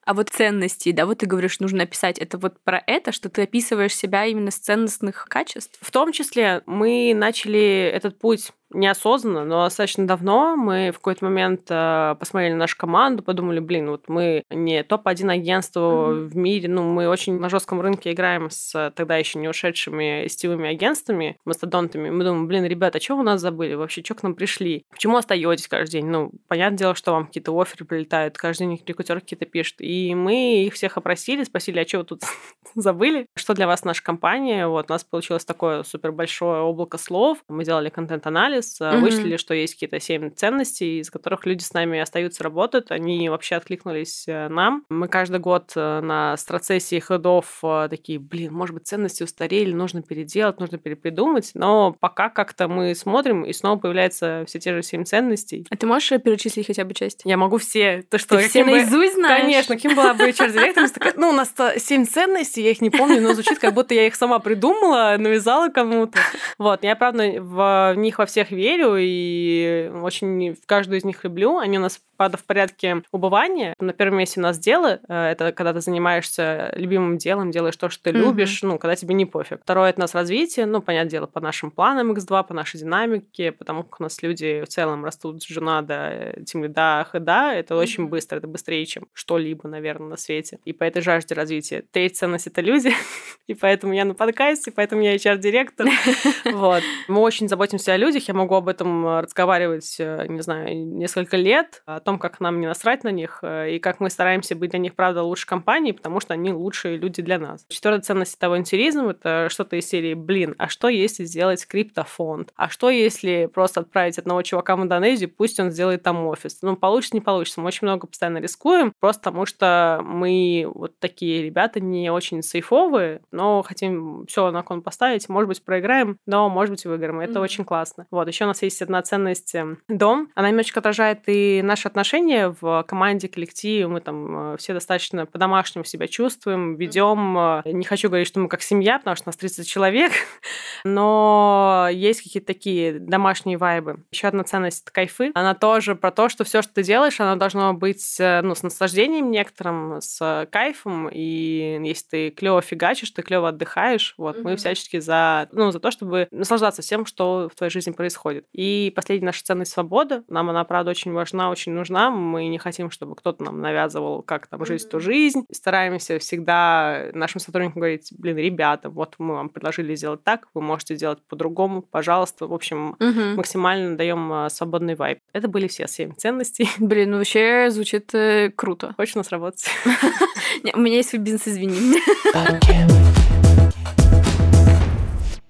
А 0.04 0.12
вот 0.12 0.28
ценности, 0.28 0.92
да, 0.92 1.06
вот 1.06 1.18
ты 1.18 1.26
говоришь, 1.26 1.60
нужно 1.60 1.84
описать, 1.84 2.18
это 2.18 2.36
вот 2.36 2.62
про 2.62 2.82
это, 2.86 3.10
что 3.10 3.30
ты 3.30 3.42
описываешь 3.42 3.96
себя 3.96 4.26
именно 4.26 4.50
с 4.50 4.56
ценностных 4.56 5.26
качеств? 5.30 5.78
В 5.80 5.90
том 5.90 6.12
числе 6.12 6.62
мы 6.66 7.12
начали 7.14 7.90
этот 7.90 8.18
путь 8.18 8.52
неосознанно, 8.75 9.45
но 9.45 9.64
достаточно 9.64 10.07
давно 10.07 10.57
мы 10.57 10.90
в 10.90 10.97
какой-то 10.97 11.25
момент 11.25 11.62
э, 11.69 12.16
посмотрели 12.19 12.54
нашу 12.54 12.76
команду, 12.76 13.23
подумали, 13.23 13.61
блин, 13.61 13.90
вот 13.90 14.09
мы 14.09 14.45
не 14.50 14.83
топ-1 14.83 15.31
агентство 15.31 15.81
mm-hmm. 15.81 16.26
в 16.26 16.37
мире, 16.37 16.69
ну, 16.69 16.83
мы 16.83 17.09
очень 17.09 17.38
на 17.38 17.49
жестком 17.49 17.81
рынке 17.81 18.12
играем 18.12 18.50
с 18.50 18.93
тогда 18.95 19.16
еще 19.16 19.38
не 19.38 19.49
ушедшими 19.49 20.26
сетевыми 20.28 20.69
агентствами, 20.69 21.38
мастодонтами. 21.45 22.11
Мы 22.11 22.25
думаем, 22.25 22.47
блин, 22.47 22.64
ребята, 22.64 22.99
а 22.99 23.00
что 23.00 23.16
вы 23.16 23.23
нас 23.23 23.40
забыли? 23.40 23.75
Вообще, 23.75 24.02
что 24.04 24.14
к 24.14 24.23
нам 24.23 24.35
пришли? 24.35 24.85
Почему 24.90 25.16
остаетесь 25.16 25.69
каждый 25.69 25.93
день? 25.93 26.07
Ну, 26.07 26.33
понятное 26.49 26.78
дело, 26.78 26.95
что 26.95 27.12
вам 27.12 27.26
какие-то 27.26 27.59
оферы 27.59 27.85
прилетают, 27.85 28.37
каждый 28.37 28.66
день 28.66 28.83
рекрутер 28.87 29.21
какие-то 29.21 29.47
пишет. 29.47 29.76
И 29.81 30.14
мы 30.14 30.64
их 30.64 30.75
всех 30.75 30.97
опросили, 30.97 31.45
спросили, 31.45 31.81
а 31.81 31.87
что 31.87 31.99
вы 31.99 32.04
тут 32.04 32.23
забыли? 32.75 33.26
Что 33.37 33.54
для 33.54 33.66
вас 33.66 33.85
наша 33.85 34.02
компания? 34.02 34.66
Вот, 34.66 34.90
у 34.90 34.93
нас 34.93 35.04
получилось 35.04 35.45
такое 35.45 35.83
супер 35.83 36.12
большое 36.12 36.61
облако 36.62 36.99
слов. 36.99 37.38
Мы 37.49 37.64
делали 37.64 37.88
контент-анализ, 37.88 38.63
анализ, 38.80 38.80
mm-hmm. 38.80 39.00
вычислили, 39.00 39.37
что 39.37 39.54
есть 39.54 39.75
какие-то 39.75 40.00
семь 40.00 40.30
ценностей, 40.30 41.00
из 41.00 41.11
которых 41.11 41.47
люди 41.47 41.62
с 41.62 41.73
нами 41.73 41.99
остаются 41.99 42.42
работать. 42.44 42.90
Они 42.90 43.28
вообще 43.28 43.56
откликнулись 43.56 44.25
э, 44.26 44.49
нам. 44.49 44.85
Мы 44.88 45.09
каждый 45.09 45.40
год 45.40 45.73
э, 45.76 46.00
на 46.00 46.37
страцессии 46.37 46.99
ходов 46.99 47.62
такие, 47.90 48.18
блин, 48.18 48.52
может 48.52 48.75
быть, 48.75 48.87
ценности 48.87 49.23
устарели, 49.23 49.73
нужно 49.73 50.02
переделать, 50.02 50.61
нужно 50.61 50.78
перепридумать. 50.78 51.50
Но 51.54 51.97
пока 51.99 52.28
как-то 52.28 52.68
мы 52.68 52.94
смотрим, 52.94 53.44
и 53.44 53.52
снова 53.52 53.78
появляются 53.78 54.44
все 54.47 54.59
те 54.59 54.75
же 54.75 54.83
семь 54.83 55.04
ценностей. 55.04 55.66
А 55.71 55.76
ты 55.76 55.87
можешь 55.87 56.09
перечислить 56.23 56.66
хотя 56.66 56.85
бы 56.85 56.94
часть? 56.94 57.23
Я 57.25 57.37
могу 57.37 57.59
все. 57.59 58.04
То, 58.09 58.18
что 58.18 58.37
ты 58.38 58.49
все 58.49 58.64
наизусть 58.64 59.14
знаешь? 59.14 59.42
Конечно, 59.42 59.76
кем 59.76 59.94
была 59.94 60.14
бы 60.14 60.28
HR-директором? 60.28 60.88
Ну, 61.16 61.30
у 61.30 61.33
нас 61.33 61.54
семь 61.78 62.04
ценностей, 62.06 62.62
я 62.62 62.71
их 62.71 62.80
не 62.80 62.90
помню, 62.90 63.21
но 63.21 63.35
звучит, 63.35 63.59
как 63.59 63.75
будто 63.75 63.94
я 63.94 64.06
их 64.06 64.14
сама 64.14 64.38
придумала, 64.38 65.16
навязала 65.18 65.68
кому-то. 65.68 66.18
Вот, 66.59 66.83
я, 66.85 66.97
правда, 66.97 67.25
в 67.40 67.94
них 67.97 68.18
во 68.18 68.26
всех 68.26 68.43
верю 68.50 68.96
и 68.98 69.90
очень 70.02 70.54
в 70.54 70.66
каждую 70.66 70.98
из 70.98 71.04
них 71.04 71.24
люблю. 71.24 71.58
Они 71.58 71.78
у 71.78 71.80
нас 71.80 72.00
правда, 72.16 72.37
в 72.37 72.44
порядке 72.44 73.02
убывания. 73.12 73.75
На 73.78 73.92
первом 73.92 74.18
месте 74.18 74.40
у 74.40 74.42
нас 74.42 74.59
дело. 74.59 75.00
Э, 75.09 75.30
это 75.30 75.52
когда 75.52 75.73
ты 75.73 75.80
занимаешься 75.80 76.73
любимым 76.76 77.18
делом, 77.18 77.50
делаешь 77.50 77.76
то, 77.76 77.88
что 77.88 78.04
ты 78.04 78.11
mm-hmm. 78.11 78.21
любишь, 78.21 78.62
ну, 78.62 78.78
когда 78.78 78.97
тебе 78.97 79.14
не 79.14 79.26
пофиг. 79.26 79.61
Второе— 79.62 79.90
это 79.90 80.00
у 80.00 80.02
нас 80.02 80.14
развитие. 80.14 80.66
Ну, 80.66 80.80
понятное 80.80 81.11
дело, 81.11 81.26
по 81.26 81.40
нашим 81.40 81.71
планам 81.71 82.12
X2, 82.12 82.47
по 82.47 82.54
нашей 82.54 82.80
динамике, 82.80 83.52
потому 83.52 83.83
как 83.85 84.00
у 84.00 84.02
нас 84.02 84.23
люди 84.23 84.62
в 84.62 84.68
целом 84.68 85.04
растут 85.04 85.42
с 85.42 85.47
жена 85.47 85.83
до 85.83 86.35
тимлида, 86.47 87.09
да, 87.14 87.54
это 87.54 87.75
mm-hmm. 87.75 87.78
очень 87.78 88.09
быстро, 88.09 88.38
это 88.38 88.47
быстрее, 88.47 88.87
чем 88.87 89.09
что-либо, 89.12 89.68
наверное, 89.68 90.09
на 90.09 90.16
свете. 90.16 90.59
И 90.64 90.73
по 90.73 90.85
этой 90.85 91.02
жажде 91.02 91.35
развития. 91.35 91.85
Третья 91.92 92.21
ценность— 92.21 92.47
это 92.49 92.61
люди, 92.61 92.92
и 93.47 93.54
поэтому 93.54 93.92
я 93.92 94.04
на 94.04 94.14
подкасте, 94.14 94.71
поэтому 94.71 95.02
я 95.02 95.14
HR-директор. 95.16 95.87
Вот. 96.44 96.83
Мы 97.09 97.21
очень 97.21 97.49
заботимся 97.49 97.92
о 97.92 97.97
людях, 97.97 98.28
я 98.28 98.35
могу 98.35 98.54
об 98.54 98.68
этом 98.68 99.18
разговаривать, 99.18 99.97
э, 99.99 100.26
не 100.28 100.40
знаю, 100.40 100.76
несколько 100.76 101.37
лет, 101.37 101.83
о 101.87 102.00
том, 102.04 102.18
как 102.18 102.40
нам 102.40 102.61
не 102.61 102.66
насрать 102.66 103.04
на 103.04 103.11
них, 103.11 103.40
э, 103.42 103.73
и 103.73 103.78
как 103.78 104.00
мы 104.00 104.11
стараемся 104.11 104.54
быть 104.54 104.70
для 104.70 104.78
них, 104.78 104.94
правда, 104.94 105.23
лучше 105.23 105.46
компании, 105.46 105.92
потому 105.92 106.20
что 106.20 106.34
они 106.34 106.52
лучшие 106.52 106.96
люди 106.96 107.23
для 107.23 107.38
нас. 107.38 107.66
Четвертая 107.68 108.02
ценность 108.02 108.38
того 108.38 108.54
авантюризм— 108.54 109.08
это 109.08 109.49
что-то 109.50 109.76
из 109.76 109.87
серии, 109.87 110.14
блин, 110.14 110.54
а 110.58 110.68
что 110.68 110.88
если 110.88 111.25
сделать 111.25 111.66
криптофонд? 111.66 112.52
А 112.56 112.68
что 112.68 112.88
если 112.88 113.46
просто 113.52 113.80
отправить 113.80 114.18
одного 114.18 114.42
чувака 114.42 114.76
в 114.76 114.82
Индонезию, 114.82 115.28
пусть 115.28 115.58
он 115.58 115.70
сделает 115.70 116.02
там 116.02 116.25
офис? 116.26 116.58
Ну, 116.62 116.76
получится, 116.76 117.16
не 117.16 117.20
получится. 117.20 117.61
Мы 117.61 117.66
очень 117.66 117.87
много 117.87 118.06
постоянно 118.06 118.38
рискуем, 118.38 118.92
просто 119.00 119.25
потому 119.25 119.46
что 119.46 120.00
мы 120.04 120.70
вот 120.73 120.99
такие 120.99 121.42
ребята 121.42 121.80
не 121.80 122.11
очень 122.11 122.42
сейфовые, 122.42 123.23
но 123.32 123.62
хотим 123.62 124.26
все 124.26 124.50
на 124.50 124.62
кон 124.62 124.82
поставить. 124.82 125.28
Может 125.28 125.49
быть, 125.49 125.64
проиграем, 125.64 126.18
но, 126.26 126.49
может 126.49 126.70
быть, 126.70 126.84
выиграем. 126.84 127.20
Это 127.20 127.34
mm-hmm. 127.34 127.42
очень 127.42 127.64
классно. 127.64 128.06
Вот, 128.11 128.28
еще 128.28 128.44
у 128.44 128.49
нас 128.49 128.62
есть 128.62 128.80
одна 128.82 129.02
ценность 129.02 129.54
эм,— 129.54 129.78
дом. 129.88 130.30
Она 130.34 130.50
немножечко 130.50 130.80
отражает 130.80 131.20
и 131.26 131.62
наши 131.62 131.88
отношения 131.94 132.54
в 132.60 132.84
команде, 132.88 133.28
коллективе. 133.28 133.86
Мы 133.86 134.00
там 134.00 134.54
э, 134.54 134.56
все 134.56 134.72
достаточно 134.72 135.26
по-домашнему 135.26 135.84
себя 135.84 136.08
чувствуем, 136.08 136.74
ведем. 136.74 137.38
Э, 137.38 137.62
не 137.66 137.84
хочу 137.84 138.08
говорить, 138.08 138.26
что 138.26 138.40
мы 138.40 138.48
как 138.48 138.62
семья, 138.62 138.98
потому 138.98 139.14
что 139.14 139.28
у 139.28 139.28
нас 139.28 139.36
30 139.36 139.66
человек, 139.66 140.10
но 140.84 141.88
есть 141.92 142.22
какие-то 142.22 142.48
такие 142.48 142.98
домашние 142.98 143.58
вайбы. 143.58 144.02
Еще 144.10 144.26
одна 144.26 144.42
ценность— 144.42 144.82
это 144.84 144.92
кайфы. 144.92 145.30
Она 145.34 145.54
тоже 145.54 145.94
про 145.94 146.10
то, 146.10 146.28
что 146.28 146.42
все, 146.42 146.62
что 146.62 146.74
ты 146.74 146.82
делаешь, 146.82 147.20
оно 147.20 147.36
должно 147.36 147.72
быть 147.74 148.16
э, 148.18 148.40
ну, 148.42 148.56
с 148.56 148.64
наслаждением 148.64 149.30
некоторым, 149.30 150.00
с 150.00 150.48
кайфом. 150.50 151.08
И 151.12 151.78
если 151.84 152.06
ты 152.10 152.30
клево 152.30 152.60
фигачишь, 152.60 153.12
ты 153.12 153.22
клево 153.22 153.50
отдыхаешь. 153.50 154.14
Вот, 154.18 154.36
mm-hmm. 154.36 154.42
мы 154.42 154.56
всячески 154.56 154.98
за, 154.98 155.48
ну, 155.52 155.70
за 155.70 155.78
то, 155.78 155.92
чтобы 155.92 156.26
наслаждаться 156.32 156.82
всем, 156.82 157.06
что 157.06 157.48
в 157.52 157.56
твоей 157.56 157.70
жизни 157.70 157.92
происходит. 157.92 158.46
И 158.52 158.92
последняя 158.96 159.26
наша 159.26 159.44
ценность— 159.44 159.72
свобода. 159.74 160.24
Нам 160.26 160.50
она, 160.50 160.64
правда, 160.64 160.90
очень 160.90 161.12
важна, 161.12 161.50
очень 161.50 161.70
нужна 161.70 161.83
нужна. 161.84 162.10
Мы 162.10 162.48
не 162.48 162.58
хотим, 162.58 162.90
чтобы 162.90 163.14
кто-то 163.14 163.44
нам 163.44 163.60
навязывал, 163.60 164.22
как 164.22 164.46
там 164.46 164.64
жить 164.64 164.84
эту 164.84 165.00
жизнь. 165.00 165.44
Стараемся 165.52 166.18
всегда 166.18 167.10
нашим 167.12 167.40
сотрудникам 167.40 167.80
говорить, 167.80 168.12
блин, 168.16 168.38
ребята, 168.38 168.88
вот 168.88 169.16
мы 169.18 169.34
вам 169.34 169.50
предложили 169.50 169.94
сделать 169.94 170.24
так, 170.24 170.48
вы 170.54 170.62
можете 170.62 170.96
сделать 170.96 171.18
по-другому, 171.28 171.82
пожалуйста. 171.82 172.46
В 172.46 172.54
общем, 172.54 172.96
угу. 172.98 173.36
максимально 173.36 173.96
даем 173.96 174.32
а, 174.32 174.48
свободный 174.48 174.94
вайб. 174.94 175.18
Это 175.32 175.48
были 175.48 175.68
все 175.68 175.86
семь 175.86 176.14
ценностей. 176.14 176.68
Блин, 176.78 177.10
ну 177.10 177.18
вообще 177.18 177.68
звучит 177.70 178.14
э, 178.14 178.50
круто. 178.54 178.94
Хочешь 178.96 179.14
у 179.16 179.18
нас 179.18 179.30
работать? 179.30 179.66
У 180.74 180.78
меня 180.78 180.96
есть 180.96 181.10
свой 181.10 181.20
бизнес, 181.20 181.46
извини. 181.46 182.00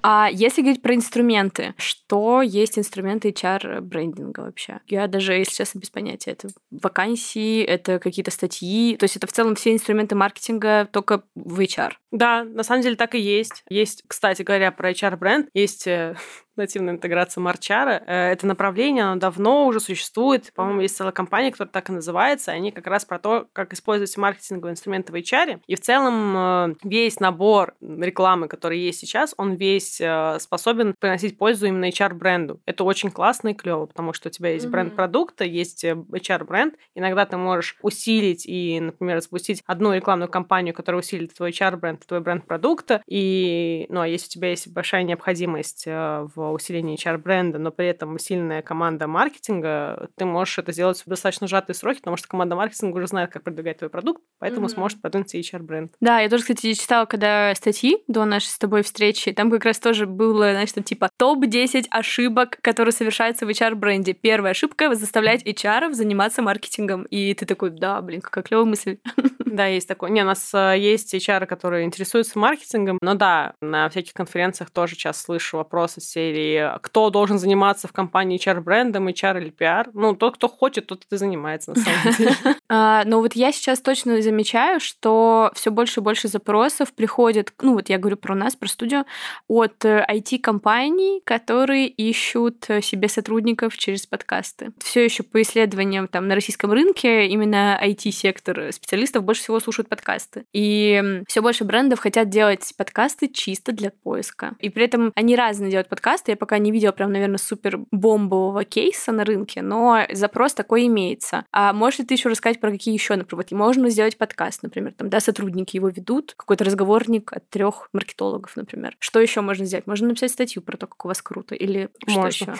А 0.07 0.29
если 0.31 0.61
говорить 0.61 0.83
про 0.83 0.95
инструменты, 0.95 1.75
что 1.79 2.43
есть 2.43 2.79
инструменты 2.79 3.31
HR-брендинга 3.31 4.41
вообще? 4.41 4.81
Я 4.87 5.07
даже, 5.07 5.33
если 5.33 5.55
честно, 5.55 5.79
без 5.79 5.89
понятия. 5.89 6.33
Это 6.33 6.49
вакансии, 6.71 7.63
это 7.63 7.99
какие-то 7.99 8.31
статьи. 8.31 8.99
То 8.99 9.05
есть 9.05 9.17
это 9.17 9.27
в 9.27 9.33
целом 9.33 9.55
все 9.55 9.73
инструменты 9.73 10.15
маркетинга 10.15 10.87
только 10.93 11.23
в 11.35 11.59
HR. 11.59 11.93
Да, 12.11 12.45
на 12.45 12.63
самом 12.65 12.83
деле 12.83 12.97
так 12.97 13.15
и 13.15 13.19
есть. 13.19 13.65
Есть, 13.71 14.05
кстати 14.07 14.43
говоря, 14.43 14.73
про 14.73 14.91
HR-бренд, 14.91 15.49
есть 15.55 15.87
э, 15.87 16.17
нативная 16.57 16.95
интеграция 16.95 17.41
Марчара. 17.41 18.03
Э, 18.07 18.33
это 18.33 18.47
направление, 18.47 19.05
оно 19.05 19.21
давно 19.21 19.67
уже 19.67 19.81
существует. 19.81 20.53
По-моему, 20.55 20.81
есть 20.83 20.97
целая 20.97 21.13
компания, 21.13 21.51
которая 21.51 21.73
так 21.73 21.89
и 21.91 21.93
называется. 21.93 22.53
Они 22.53 22.71
как 22.71 22.87
раз 22.87 23.05
про 23.05 23.19
то, 23.19 23.47
как 23.53 23.73
использовать 23.73 24.17
маркетинговые 24.17 24.73
инструменты 24.73 25.13
в 25.13 25.17
HR. 25.17 25.61
И 25.67 25.75
в 25.75 25.81
целом 25.81 26.37
э, 26.37 26.75
весь 26.85 27.21
набор 27.21 27.75
рекламы, 27.81 28.49
который 28.49 28.79
есть 28.79 29.01
сейчас, 29.01 29.35
он 29.37 29.55
весь 29.55 30.01
э, 30.01 30.39
способен 30.41 30.95
приносить 30.99 31.39
пользу 31.39 31.67
именно 31.67 31.89
HR-бренду. 31.89 32.61
Это 32.67 32.85
очень 32.85 33.11
классно 33.11 33.49
и 33.49 33.55
клево, 33.55 33.87
потому 33.87 34.13
что 34.13 34.29
у 34.29 34.33
тебя 34.33 34.51
есть 34.51 34.67
mm-hmm. 34.67 34.71
бренд 34.71 34.97
продукта, 34.97 35.45
есть 35.45 35.85
HR-бренд. 35.85 36.75
Иногда 36.95 37.27
ты 37.27 37.37
можешь 37.37 37.77
усилить 37.83 38.47
и, 38.47 38.81
например, 38.81 39.21
запустить 39.21 39.63
одну 39.67 39.93
рекламную 39.93 40.29
кампанию, 40.29 40.75
которая 40.75 41.01
усилит 41.01 41.35
твой 41.35 41.51
HR-бренд, 41.51 42.07
твой 42.07 42.21
бренд 42.21 42.47
продукта. 42.47 43.03
И, 43.07 43.87
ну, 43.89 44.01
а 44.01 44.09
если 44.09 44.27
у 44.27 44.31
тебя 44.31 44.51
есть 44.51 44.69
большая 44.69 45.03
необходимость 45.03 45.87
в 45.87 46.44
усилении 46.53 46.97
HR-бренда, 46.97 47.59
но 47.59 47.71
при 47.71 47.87
этом 47.87 48.19
сильная 48.19 48.63
команда 48.63 49.07
маркетинга, 49.07 50.09
ты 50.17 50.25
можешь 50.25 50.59
это 50.59 50.73
сделать 50.73 51.03
в 51.05 51.09
достаточно 51.09 51.47
сжатые 51.47 51.75
сроки, 51.75 51.99
потому 51.99 52.17
что 52.17 52.29
команда 52.29 52.57
маркетинга 52.57 52.97
уже 52.97 53.07
знает, 53.07 53.33
как 53.33 53.43
продвигать 53.43 53.79
твой 53.79 53.91
продукт, 53.91 54.23
поэтому 54.39 54.67
mm-hmm. 54.67 54.75
сможет 54.75 55.01
продвинуть 55.01 55.35
HR-бренд. 55.35 55.93
Да, 56.01 56.21
я 56.21 56.29
тоже, 56.29 56.43
кстати, 56.43 56.73
читала, 56.75 57.07
когда 57.07 57.55
статьи 57.55 57.99
до 58.09 58.25
нашей 58.25 58.49
с 58.49 58.59
тобой 58.59 58.83
встречи, 58.83 59.33
там 59.33 59.51
как 59.51 59.65
раз 59.65 59.79
тоже 59.79 60.07
было, 60.07 60.55
там 60.75 60.85
типа 60.85 61.11
топ-10 61.17 61.87
ошибок, 61.91 62.59
которые 62.61 62.93
совершаются 62.93 63.47
в 63.47 63.49
HR-бренде. 63.49 64.13
Первая 64.13 64.53
ошибка— 64.53 64.95
заставлять 65.05 65.45
HR 65.47 65.93
заниматься 65.93 66.43
маркетингом. 66.43 67.05
И 67.05 67.35
ты 67.35 67.47
такой, 67.47 67.71
да, 67.71 68.01
блин, 68.01 68.21
какая 68.21 68.45
клевая 68.45 68.67
мысль. 68.67 68.99
Да, 69.65 69.67
есть 69.67 69.87
такое. 69.87 70.11
Не, 70.11 70.23
у 70.23 70.27
нас 70.27 70.51
э, 70.53 70.75
есть 70.79 71.15
HR, 71.15 71.47
которые 71.47 71.85
интересуются 71.85 72.39
маркетингом, 72.39 72.99
но 73.01 73.15
да, 73.15 73.55
на 73.61 73.89
всяких 73.89 74.13
конференциях 74.13 74.71
тоже 74.71 74.97
часто 74.97 75.25
слышу 75.25 75.59
вопросы 75.59 76.01
серии 76.01 76.77
«Кто 76.83 77.11
должен 77.11 77.39
заниматься 77.39 77.87
в 77.87 77.93
компании 77.93 78.39
HR-брендом, 78.39 79.09
HR 79.09 79.41
или 79.41 79.53
PR?» 79.53 79.91
Ну, 79.95 80.17
тот, 80.17 80.37
кто 80.37 80.49
хочет, 80.49 80.87
тот 80.87 81.05
и 81.11 81.17
занимается, 81.17 81.73
на 81.73 81.77
самом 81.77 82.17
деле. 82.17 82.35
А, 82.69 83.05
но 83.05 83.21
вот 83.21 83.35
я 83.37 83.53
сейчас 83.53 83.81
точно 83.81 84.21
замечаю, 84.23 84.81
что 84.81 85.53
все 85.55 85.71
больше 85.71 86.01
и 86.01 86.03
больше 86.03 86.29
запросов 86.29 86.93
приходит, 86.93 87.53
ну, 87.61 87.75
вот 87.75 87.89
я 87.89 87.99
говорю 87.99 88.17
про 88.17 88.35
нас, 88.35 88.57
про 88.57 88.69
студию, 88.69 89.05
от 89.49 89.85
IT-компаний, 89.85 91.19
э, 91.19 91.21
которые 91.25 91.87
ищут 91.87 92.65
э, 92.69 92.81
себе 92.81 93.09
сотрудников 93.09 93.77
через 93.77 94.07
подкасты. 94.07 94.73
Все 94.83 95.05
еще 95.05 95.23
по 95.23 95.43
исследованиям 95.43 96.09
там 96.09 96.27
на 96.27 96.35
российском 96.35 96.73
рынке 96.73 97.27
именно 97.27 97.79
IT-сектор 97.85 98.73
специалистов 98.73 99.25
больше 99.25 99.44
всего 99.45 99.61
слушают 99.61 99.91
подкасты. 99.91 100.47
И 100.55 101.23
все 101.29 101.43
больше 101.43 101.65
брендов 101.65 102.01
хотят 102.01 102.31
делать 102.31 102.73
подкасты 102.79 103.29
чисто 103.29 103.73
для 103.73 103.91
поиска. 103.91 104.57
И 104.59 104.71
при 104.71 104.87
этом 104.87 105.13
они 105.15 105.37
разные 105.37 105.71
делают 105.71 105.89
подкасты. 105.89 106.31
Я 106.31 106.37
пока 106.39 106.57
не 106.57 106.73
видела 106.73 106.93
прям, 106.93 107.13
наверное, 107.13 107.37
супер 107.37 107.81
бомбового 107.91 108.65
кейса 108.65 109.13
на 109.13 109.25
рынке, 109.25 109.61
но 109.61 110.07
запрос 110.11 110.55
такой 110.55 110.87
имеется. 110.87 111.45
А 111.53 111.75
можешь 111.75 111.99
ли 111.99 112.07
ты 112.07 112.15
еще 112.15 112.31
рассказать 112.31 112.59
про 112.59 112.71
какие 112.71 112.95
еще, 112.95 113.17
например, 113.17 113.45
вот 113.45 113.53
можно 113.53 113.91
сделать 113.91 114.17
подкаст, 114.17 114.63
например, 114.63 114.95
там, 114.95 115.11
да, 115.11 115.21
сотрудники 115.21 115.77
его 115.77 115.89
ведут, 115.89 116.33
какой-то 116.37 116.65
разговорник 116.65 117.31
от 117.33 117.47
трех 117.51 117.91
маркетологов, 117.93 118.57
например. 118.57 118.97
Что 118.99 119.21
еще 119.21 119.43
можно 119.43 119.67
сделать? 119.67 119.87
Можно 119.87 120.09
написать 120.09 120.31
статью 120.31 120.63
про 120.63 120.79
то, 120.79 120.87
как 120.87 121.05
у 121.05 121.09
вас 121.09 121.21
круто, 121.21 121.55
или 121.55 121.91
что 122.09 122.27
еще? 122.27 122.55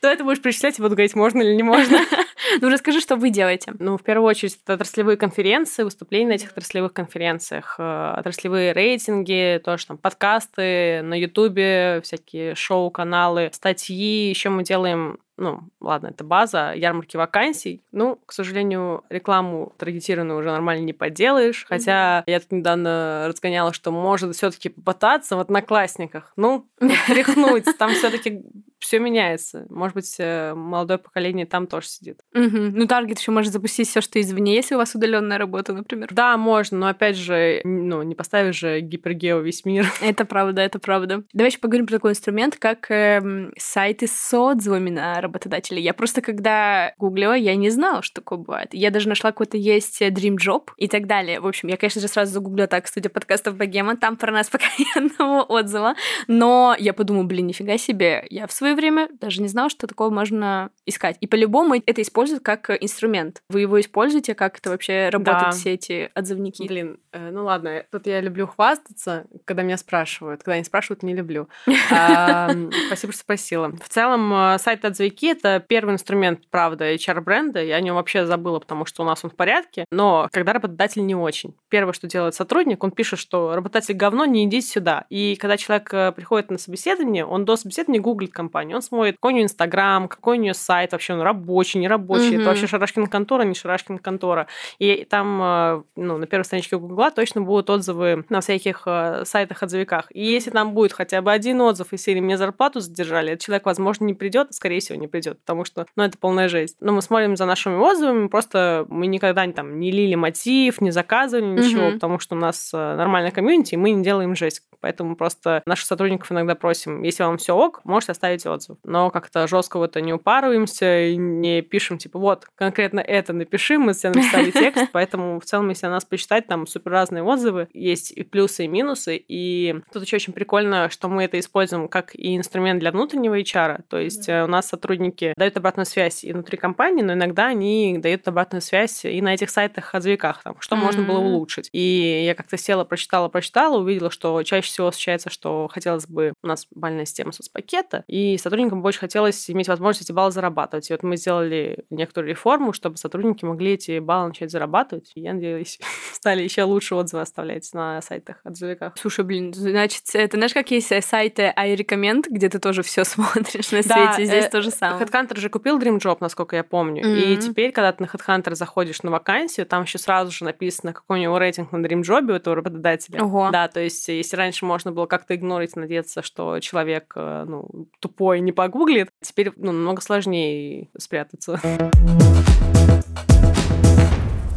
Давай 0.00 0.16
ты 0.16 0.24
будешь 0.24 0.40
перечислять 0.40 0.78
и 0.78 0.82
буду 0.82 0.94
говорить, 0.94 1.14
можно 1.14 1.42
или 1.42 1.54
не 1.54 1.62
можно. 1.62 1.98
Ну, 2.60 2.68
расскажи, 2.68 3.00
что 3.00 3.16
вы 3.16 3.30
делаете. 3.30 3.72
Ну, 3.78 3.96
в 3.96 4.02
первую 4.02 4.28
очередь, 4.28 4.58
это 4.62 4.74
отраслевые 4.74 5.16
конференции, 5.16 5.82
выступления 5.82 6.28
на 6.28 6.32
этих 6.32 6.50
отраслевых 6.50 6.92
конференциях, 6.92 7.76
э, 7.78 8.14
отраслевые 8.18 8.72
рейтинги, 8.72 9.60
тоже 9.64 9.86
там 9.86 9.98
подкасты 9.98 11.02
на 11.02 11.14
Ютубе, 11.14 12.00
всякие 12.02 12.54
шоу-каналы, 12.54 13.50
статьи. 13.52 14.30
Еще 14.30 14.48
мы 14.48 14.64
делаем 14.64 15.18
ну, 15.40 15.60
ладно, 15.80 16.08
это 16.08 16.22
база, 16.22 16.74
ярмарки 16.74 17.16
вакансий. 17.16 17.82
Ну, 17.92 18.20
к 18.26 18.32
сожалению, 18.32 19.04
рекламу 19.08 19.72
таргетированную 19.78 20.38
уже 20.38 20.50
нормально 20.50 20.84
не 20.84 20.92
поделаешь. 20.92 21.64
Хотя 21.66 22.20
mm-hmm. 22.20 22.30
я 22.30 22.40
тут 22.40 22.52
недавно 22.52 23.24
разгоняла, 23.26 23.72
что 23.72 23.90
может 23.90 24.36
все 24.36 24.50
таки 24.50 24.68
попытаться 24.68 25.36
в 25.36 25.40
Одноклассниках. 25.40 26.34
Ну, 26.36 26.66
тряхнуть. 27.06 27.64
Там 27.78 27.92
все 27.92 28.10
таки 28.10 28.42
все 28.80 28.98
меняется. 28.98 29.66
Может 29.68 29.94
быть, 29.94 30.16
э, 30.18 30.54
молодое 30.54 30.98
поколение 30.98 31.46
там 31.46 31.66
тоже 31.66 31.86
сидит. 31.88 32.20
Угу. 32.34 32.58
Ну, 32.74 32.86
таргет 32.86 33.18
еще 33.18 33.30
может 33.30 33.52
запустить 33.52 33.88
все, 33.88 34.00
что 34.00 34.20
извне, 34.20 34.54
если 34.54 34.74
у 34.74 34.78
вас 34.78 34.94
удаленная 34.94 35.38
работа, 35.38 35.72
например. 35.72 36.08
Да, 36.10 36.36
можно, 36.36 36.78
но 36.78 36.88
опять 36.88 37.16
же, 37.16 37.60
ну, 37.64 38.02
не 38.02 38.14
поставишь 38.14 38.56
же 38.56 38.80
гипергео 38.80 39.40
весь 39.40 39.64
мир. 39.64 39.86
Это 40.00 40.24
правда, 40.24 40.62
это 40.62 40.78
правда. 40.78 41.22
Давай 41.32 41.50
еще 41.50 41.58
поговорим 41.58 41.86
про 41.86 41.94
такой 41.94 42.12
инструмент, 42.12 42.56
как 42.56 42.90
э, 42.90 43.50
сайты 43.58 44.06
с 44.06 44.34
отзывами 44.36 44.90
на 44.90 45.20
работодателей. 45.20 45.82
Я 45.82 45.94
просто, 45.94 46.22
когда 46.22 46.92
гуглила, 46.98 47.34
я 47.34 47.54
не 47.56 47.70
знала, 47.70 48.02
что 48.02 48.20
такое 48.20 48.38
бывает. 48.38 48.68
Я 48.72 48.90
даже 48.90 49.08
нашла 49.08 49.30
какой-то 49.30 49.56
есть 49.56 50.00
Dream 50.00 50.36
Job 50.36 50.70
и 50.76 50.88
так 50.88 51.06
далее. 51.06 51.40
В 51.40 51.46
общем, 51.46 51.68
я, 51.68 51.76
конечно 51.76 52.00
же, 52.00 52.08
сразу 52.08 52.32
загуглила 52.32 52.66
так, 52.66 52.86
студия 52.86 53.10
подкастов 53.10 53.56
Богема, 53.56 53.96
там 53.96 54.16
про 54.16 54.32
нас 54.32 54.48
пока 54.50 54.66
ни 54.78 54.98
одного 54.98 55.44
отзыва. 55.48 55.94
Но 56.28 56.74
я 56.78 56.92
подумала, 56.92 57.24
блин, 57.24 57.46
нифига 57.46 57.76
себе, 57.78 58.26
я 58.30 58.46
в 58.46 58.52
свое 58.70 58.76
время 58.76 59.08
даже 59.20 59.42
не 59.42 59.48
знала, 59.48 59.68
что 59.68 59.86
такое 59.86 60.10
можно 60.10 60.70
искать. 60.86 61.16
И 61.20 61.26
по-любому 61.26 61.74
это 61.74 62.02
используют 62.02 62.42
как 62.42 62.70
инструмент. 62.70 63.42
Вы 63.48 63.62
его 63.62 63.80
используете, 63.80 64.34
как 64.34 64.58
это 64.58 64.70
вообще 64.70 65.08
работают 65.08 65.44
да. 65.44 65.50
все 65.50 65.74
эти 65.74 66.10
отзывники? 66.14 66.66
Блин, 66.66 66.98
э, 67.12 67.30
ну 67.30 67.44
ладно, 67.44 67.84
тут 67.90 68.06
я 68.06 68.20
люблю 68.20 68.46
хвастаться, 68.46 69.26
когда 69.44 69.62
меня 69.62 69.76
спрашивают. 69.76 70.42
Когда 70.42 70.54
они 70.54 70.64
спрашивают, 70.64 71.02
не 71.02 71.14
люблю. 71.14 71.48
Спасибо, 71.66 73.12
что 73.12 73.20
спросила. 73.20 73.72
В 73.82 73.88
целом, 73.88 74.32
э, 74.32 74.58
сайт 74.58 74.84
отзывики— 74.84 75.26
это 75.30 75.64
первый 75.66 75.94
инструмент, 75.94 76.42
правда, 76.50 76.92
HR-бренда. 76.94 77.62
Я 77.62 77.76
о 77.76 77.80
нем 77.80 77.96
вообще 77.96 78.26
забыла, 78.26 78.60
потому 78.60 78.84
что 78.84 79.02
у 79.02 79.06
нас 79.06 79.24
он 79.24 79.30
в 79.30 79.36
порядке. 79.36 79.84
Но 79.90 80.28
когда 80.32 80.52
работодатель 80.52 81.04
не 81.04 81.14
очень. 81.14 81.54
Первое, 81.68 81.92
что 81.92 82.06
делает 82.06 82.34
сотрудник, 82.34 82.82
он 82.84 82.90
пишет, 82.90 83.18
что 83.18 83.54
работодатель 83.54 83.94
говно, 83.94 84.24
не 84.24 84.44
идите 84.44 84.66
сюда. 84.66 85.06
И 85.10 85.36
когда 85.36 85.56
человек 85.56 85.92
э, 85.92 86.12
приходит 86.12 86.50
на 86.50 86.58
собеседование, 86.58 87.24
он 87.24 87.44
до 87.44 87.56
собеседования 87.56 88.00
гуглит 88.00 88.32
компанию, 88.32 88.59
он 88.68 88.82
смотрит, 88.82 89.16
какой 89.16 89.32
у 89.32 89.34
нее 89.36 89.44
Инстаграм, 89.44 90.08
какой 90.08 90.38
у 90.38 90.40
нее 90.40 90.54
сайт, 90.54 90.92
вообще 90.92 91.14
он 91.14 91.20
рабочий, 91.20 91.78
не 91.78 91.88
рабочий, 91.88 92.34
mm-hmm. 92.34 92.40
это 92.40 92.48
вообще 92.48 92.66
Шарашкин 92.66 93.06
контора, 93.06 93.42
не 93.42 93.54
Шарашкин 93.54 93.98
контора. 93.98 94.46
И 94.78 95.06
там, 95.08 95.40
э, 95.42 95.82
ну, 95.96 96.18
на 96.18 96.26
первой 96.26 96.44
страничке 96.44 96.78
Гугла 96.78 97.10
точно 97.10 97.42
будут 97.42 97.70
отзывы 97.70 98.24
на 98.28 98.40
всяких 98.40 98.82
э, 98.86 99.24
сайтах-отзывиках. 99.24 100.06
И 100.12 100.24
если 100.24 100.50
там 100.50 100.72
будет 100.72 100.92
хотя 100.92 101.22
бы 101.22 101.32
один 101.32 101.60
отзыв 101.60 101.92
из 101.92 102.02
серии 102.02 102.20
«Мне 102.20 102.36
зарплату 102.36 102.80
задержали», 102.80 103.32
этот 103.32 103.44
человек, 103.44 103.66
возможно, 103.66 104.04
не 104.04 104.14
придет, 104.14 104.52
скорее 104.54 104.80
всего, 104.80 104.98
не 104.98 105.08
придет, 105.08 105.40
потому 105.40 105.64
что, 105.64 105.86
ну, 105.96 106.04
это 106.04 106.18
полная 106.18 106.48
жесть. 106.48 106.76
Но 106.80 106.92
мы 106.92 107.02
смотрим 107.02 107.36
за 107.36 107.46
нашими 107.46 107.76
отзывами, 107.76 108.28
просто 108.28 108.86
мы 108.88 109.06
никогда 109.06 109.46
там 109.52 109.80
не 109.80 109.90
лили 109.90 110.14
мотив, 110.14 110.80
не 110.80 110.90
заказывали 110.90 111.44
ничего, 111.44 111.82
mm-hmm. 111.82 111.94
потому 111.94 112.18
что 112.18 112.36
у 112.36 112.38
нас 112.38 112.70
нормальная 112.72 113.30
комьюнити, 113.30 113.74
и 113.74 113.76
мы 113.76 113.90
не 113.90 114.04
делаем 114.04 114.36
жесть. 114.36 114.62
Поэтому 114.80 115.16
просто 115.16 115.62
наших 115.66 115.86
сотрудников 115.86 116.32
иногда 116.32 116.54
просим, 116.54 117.02
если 117.02 117.22
вам 117.22 117.36
все 117.36 117.54
ок, 117.54 117.80
можете 117.84 118.12
оставить 118.12 118.44
отзыв. 118.50 118.78
Но 118.84 119.10
как-то 119.10 119.46
жестко 119.46 119.78
в 119.78 119.82
это 119.82 120.00
не 120.00 120.12
упарываемся 120.12 121.06
и 121.06 121.16
не 121.16 121.62
пишем, 121.62 121.98
типа, 121.98 122.18
вот, 122.18 122.46
конкретно 122.54 123.00
это 123.00 123.32
напиши, 123.32 123.78
мы 123.78 123.92
все 123.92 124.08
написали 124.08 124.50
текст, 124.50 124.88
поэтому 124.92 125.40
в 125.40 125.44
целом, 125.44 125.68
если 125.68 125.86
нас 125.86 126.04
почитать, 126.04 126.46
там 126.46 126.66
супер 126.66 126.90
разные 126.92 127.22
отзывы, 127.22 127.68
есть 127.72 128.12
и 128.12 128.22
плюсы, 128.22 128.64
и 128.64 128.68
минусы, 128.68 129.16
и 129.16 129.76
тут 129.92 130.04
еще 130.04 130.16
очень 130.16 130.32
прикольно, 130.32 130.90
что 130.90 131.08
мы 131.08 131.24
это 131.24 131.38
используем 131.38 131.88
как 131.88 132.14
и 132.14 132.36
инструмент 132.36 132.80
для 132.80 132.92
внутреннего 132.92 133.38
HR, 133.38 133.82
то 133.88 133.98
есть 133.98 134.28
mm-hmm. 134.28 134.44
у 134.44 134.46
нас 134.48 134.68
сотрудники 134.68 135.34
дают 135.36 135.56
обратную 135.56 135.86
связь 135.86 136.24
и 136.24 136.32
внутри 136.32 136.56
компании, 136.56 137.02
но 137.02 137.14
иногда 137.14 137.46
они 137.46 137.98
дают 137.98 138.26
обратную 138.28 138.62
связь 138.62 139.04
и 139.04 139.20
на 139.22 139.34
этих 139.34 139.50
сайтах 139.50 139.94
отзывиках, 139.94 140.42
там, 140.42 140.56
что 140.60 140.76
mm-hmm. 140.76 140.78
можно 140.78 141.02
было 141.02 141.18
улучшить. 141.18 141.68
И 141.72 142.24
я 142.24 142.34
как-то 142.34 142.56
села, 142.56 142.84
прочитала, 142.84 143.28
прочитала, 143.28 143.78
увидела, 143.78 144.10
что 144.10 144.42
чаще 144.42 144.66
всего 144.68 144.90
случается, 144.90 145.30
что 145.30 145.68
хотелось 145.68 146.06
бы... 146.06 146.32
У 146.42 146.46
нас 146.46 146.66
бальная 146.70 147.04
система 147.04 147.32
соцпакета, 147.32 148.04
и 148.06 148.36
сотрудникам 148.40 148.82
больше 148.82 149.00
хотелось 149.00 149.50
иметь 149.50 149.68
возможность 149.68 150.08
эти 150.08 150.12
баллы 150.12 150.30
зарабатывать. 150.30 150.90
И 150.90 150.92
вот 150.92 151.02
мы 151.02 151.16
сделали 151.16 151.84
некоторую 151.90 152.30
реформу, 152.30 152.72
чтобы 152.72 152.96
сотрудники 152.96 153.44
могли 153.44 153.72
эти 153.72 153.98
баллы 153.98 154.28
начать 154.28 154.50
зарабатывать. 154.50 155.12
И 155.14 155.20
я 155.20 155.34
надеюсь, 155.34 155.78
стали 156.12 156.42
еще 156.42 156.62
лучше 156.64 156.94
отзывы 156.94 157.22
оставлять 157.22 157.68
на 157.72 158.00
сайтах 158.02 158.36
отзывиках. 158.44 158.94
Слушай, 158.96 159.24
блин, 159.24 159.52
значит, 159.54 160.02
это 160.14 160.36
знаешь, 160.36 160.54
как 160.54 160.70
есть 160.70 160.92
сайты 161.04 161.52
iRecommend, 161.56 162.24
где 162.28 162.48
ты 162.48 162.58
тоже 162.58 162.82
все 162.82 163.04
смотришь 163.04 163.70
на 163.70 163.82
свете, 163.82 163.88
да, 163.88 164.24
здесь 164.24 164.46
э, 164.46 164.50
то 164.50 164.62
же 164.62 164.70
самое. 164.70 165.04
HeadHunter 165.04 165.38
же 165.38 165.48
купил 165.48 165.78
Dream 165.78 165.98
Job, 165.98 166.18
насколько 166.20 166.56
я 166.56 166.64
помню. 166.64 167.04
Mm-hmm. 167.04 167.32
И 167.32 167.36
теперь, 167.38 167.72
когда 167.72 167.92
ты 167.92 168.02
на 168.02 168.06
HeadHunter 168.06 168.54
заходишь 168.54 169.02
на 169.02 169.10
вакансию, 169.10 169.66
там 169.66 169.82
еще 169.82 169.98
сразу 169.98 170.30
же 170.30 170.44
написано, 170.44 170.92
какой 170.92 171.18
у 171.18 171.22
него 171.22 171.38
рейтинг 171.38 171.72
на 171.72 171.84
Dream 171.84 172.02
Job 172.02 172.30
у 172.30 172.34
этого 172.34 172.56
работодателя. 172.56 173.22
Ого. 173.22 173.50
Да, 173.50 173.68
то 173.68 173.80
есть 173.80 174.08
если 174.08 174.36
раньше 174.36 174.64
можно 174.64 174.92
было 174.92 175.06
как-то 175.06 175.34
игнорить, 175.34 175.76
надеяться, 175.76 176.22
что 176.22 176.60
человек 176.60 177.12
э, 177.16 177.44
ну, 177.46 177.88
тупой 178.00 178.29
не 178.38 178.52
погуглит, 178.52 179.08
теперь 179.20 179.52
ну, 179.56 179.72
намного 179.72 180.00
сложнее 180.00 180.88
спрятаться. 180.96 181.60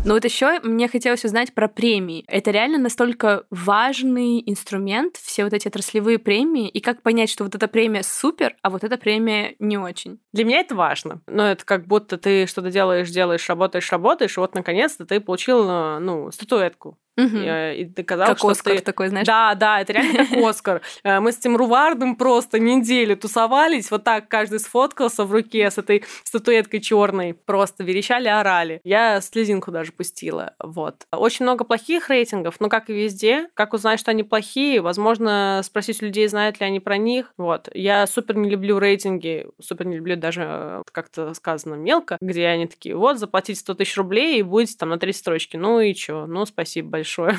Но 0.06 0.16
вот 0.16 0.26
еще 0.26 0.60
мне 0.64 0.90
хотелось 0.90 1.24
узнать 1.24 1.54
про 1.54 1.70
премии. 1.70 2.26
Это 2.28 2.52
реально 2.52 2.78
настолько 2.78 3.46
важный 3.50 4.44
инструмент, 4.46 5.16
все 5.16 5.46
вот 5.46 5.54
эти 5.54 5.70
отраслевые 5.70 6.20
премии, 6.20 6.68
и 6.68 6.82
как 6.82 7.02
понять, 7.02 7.30
что 7.30 7.46
вот 7.46 7.56
эта 7.56 7.70
премия 7.70 8.04
супер, 8.04 8.58
а 8.62 8.70
вот 8.70 8.84
эта 8.84 8.98
премия 8.98 9.56
не 9.60 9.78
очень? 9.78 10.20
Для 10.34 10.44
меня 10.44 10.60
это 10.60 10.76
важно. 10.76 11.22
Но 11.26 11.46
это 11.46 11.64
как 11.64 11.88
будто 11.88 12.18
ты 12.18 12.48
что-то 12.48 12.70
делаешь, 12.70 13.10
делаешь, 13.12 13.48
работаешь, 13.48 13.90
работаешь, 13.94 14.36
и 14.36 14.40
вот 14.42 14.56
наконец-то 14.56 15.06
ты 15.06 15.22
получил, 15.22 15.70
э, 15.70 16.00
ну, 16.00 16.32
статуэтку. 16.32 16.98
Угу. 17.16 17.38
И, 17.38 17.86
доказал, 17.86 18.28
как 18.28 18.38
что 18.40 18.48
Оскар 18.50 18.78
ты... 18.78 18.84
такой, 18.84 19.10
знаешь? 19.10 19.28
Да, 19.28 19.54
да, 19.54 19.82
это 19.82 19.94
реально 19.94 20.26
как 20.26 20.38
Оскар. 20.44 20.82
Э, 21.04 21.20
мы 21.20 21.32
с 21.32 21.38
этим 21.38 21.56
Рувардом 21.56 22.16
просто 22.16 22.60
неделю 22.60 23.16
тусовались, 23.16 23.92
вот 23.92 24.04
так 24.04 24.28
каждый 24.28 24.60
сфоткался 24.60 25.24
в 25.24 25.32
руке 25.32 25.70
с 25.70 25.78
этой 25.78 26.04
статуэткой 26.24 26.82
черной, 26.82 27.34
просто 27.34 27.84
верещали, 27.84 28.28
орали. 28.28 28.82
Я 28.84 29.22
слезинку 29.22 29.72
даже 29.72 29.92
пустила, 29.92 30.56
вот. 30.60 31.06
Очень 31.12 31.46
много 31.46 31.66
плохих 31.66 32.10
рейтингов, 32.10 32.56
но 32.60 32.68
как 32.68 32.90
и 32.90 32.94
везде, 32.94 33.48
как 33.54 33.74
узнать, 33.74 34.00
что 34.00 34.10
они 34.10 34.24
плохие, 34.24 34.82
возможно, 34.82 35.62
спросить 35.64 36.02
у 36.02 36.06
людей, 36.06 36.28
знают 36.28 36.60
ли 36.60 36.66
они 36.66 36.80
про 36.80 36.98
них, 36.98 37.32
вот. 37.38 37.70
Я 37.76 38.08
супер 38.08 38.38
не 38.38 38.50
люблю 38.50 38.80
рейтинги, 38.80 39.46
супер 39.62 39.86
не 39.86 39.98
люблю 39.98 40.16
даже, 40.16 40.46
э, 40.48 40.82
как-то 40.92 41.36
сказано, 41.36 41.76
мелко, 41.76 42.18
где 42.22 42.48
они 42.48 42.66
такие, 42.66 42.96
вот, 42.96 43.20
заплатите 43.20 43.60
100 43.60 43.76
тысяч 43.76 43.98
рублей 43.98 44.40
и 44.40 44.42
будете 44.42 44.76
там 44.78 44.90
на 44.90 44.98
три 44.98 45.14
строчки. 45.14 45.58
Ну 45.58 45.80
и 45.80 45.94
чё? 45.94 46.26
Ну, 46.26 46.46
спасибо 46.48 46.90
большое 46.90 47.03
большое. 47.04 47.38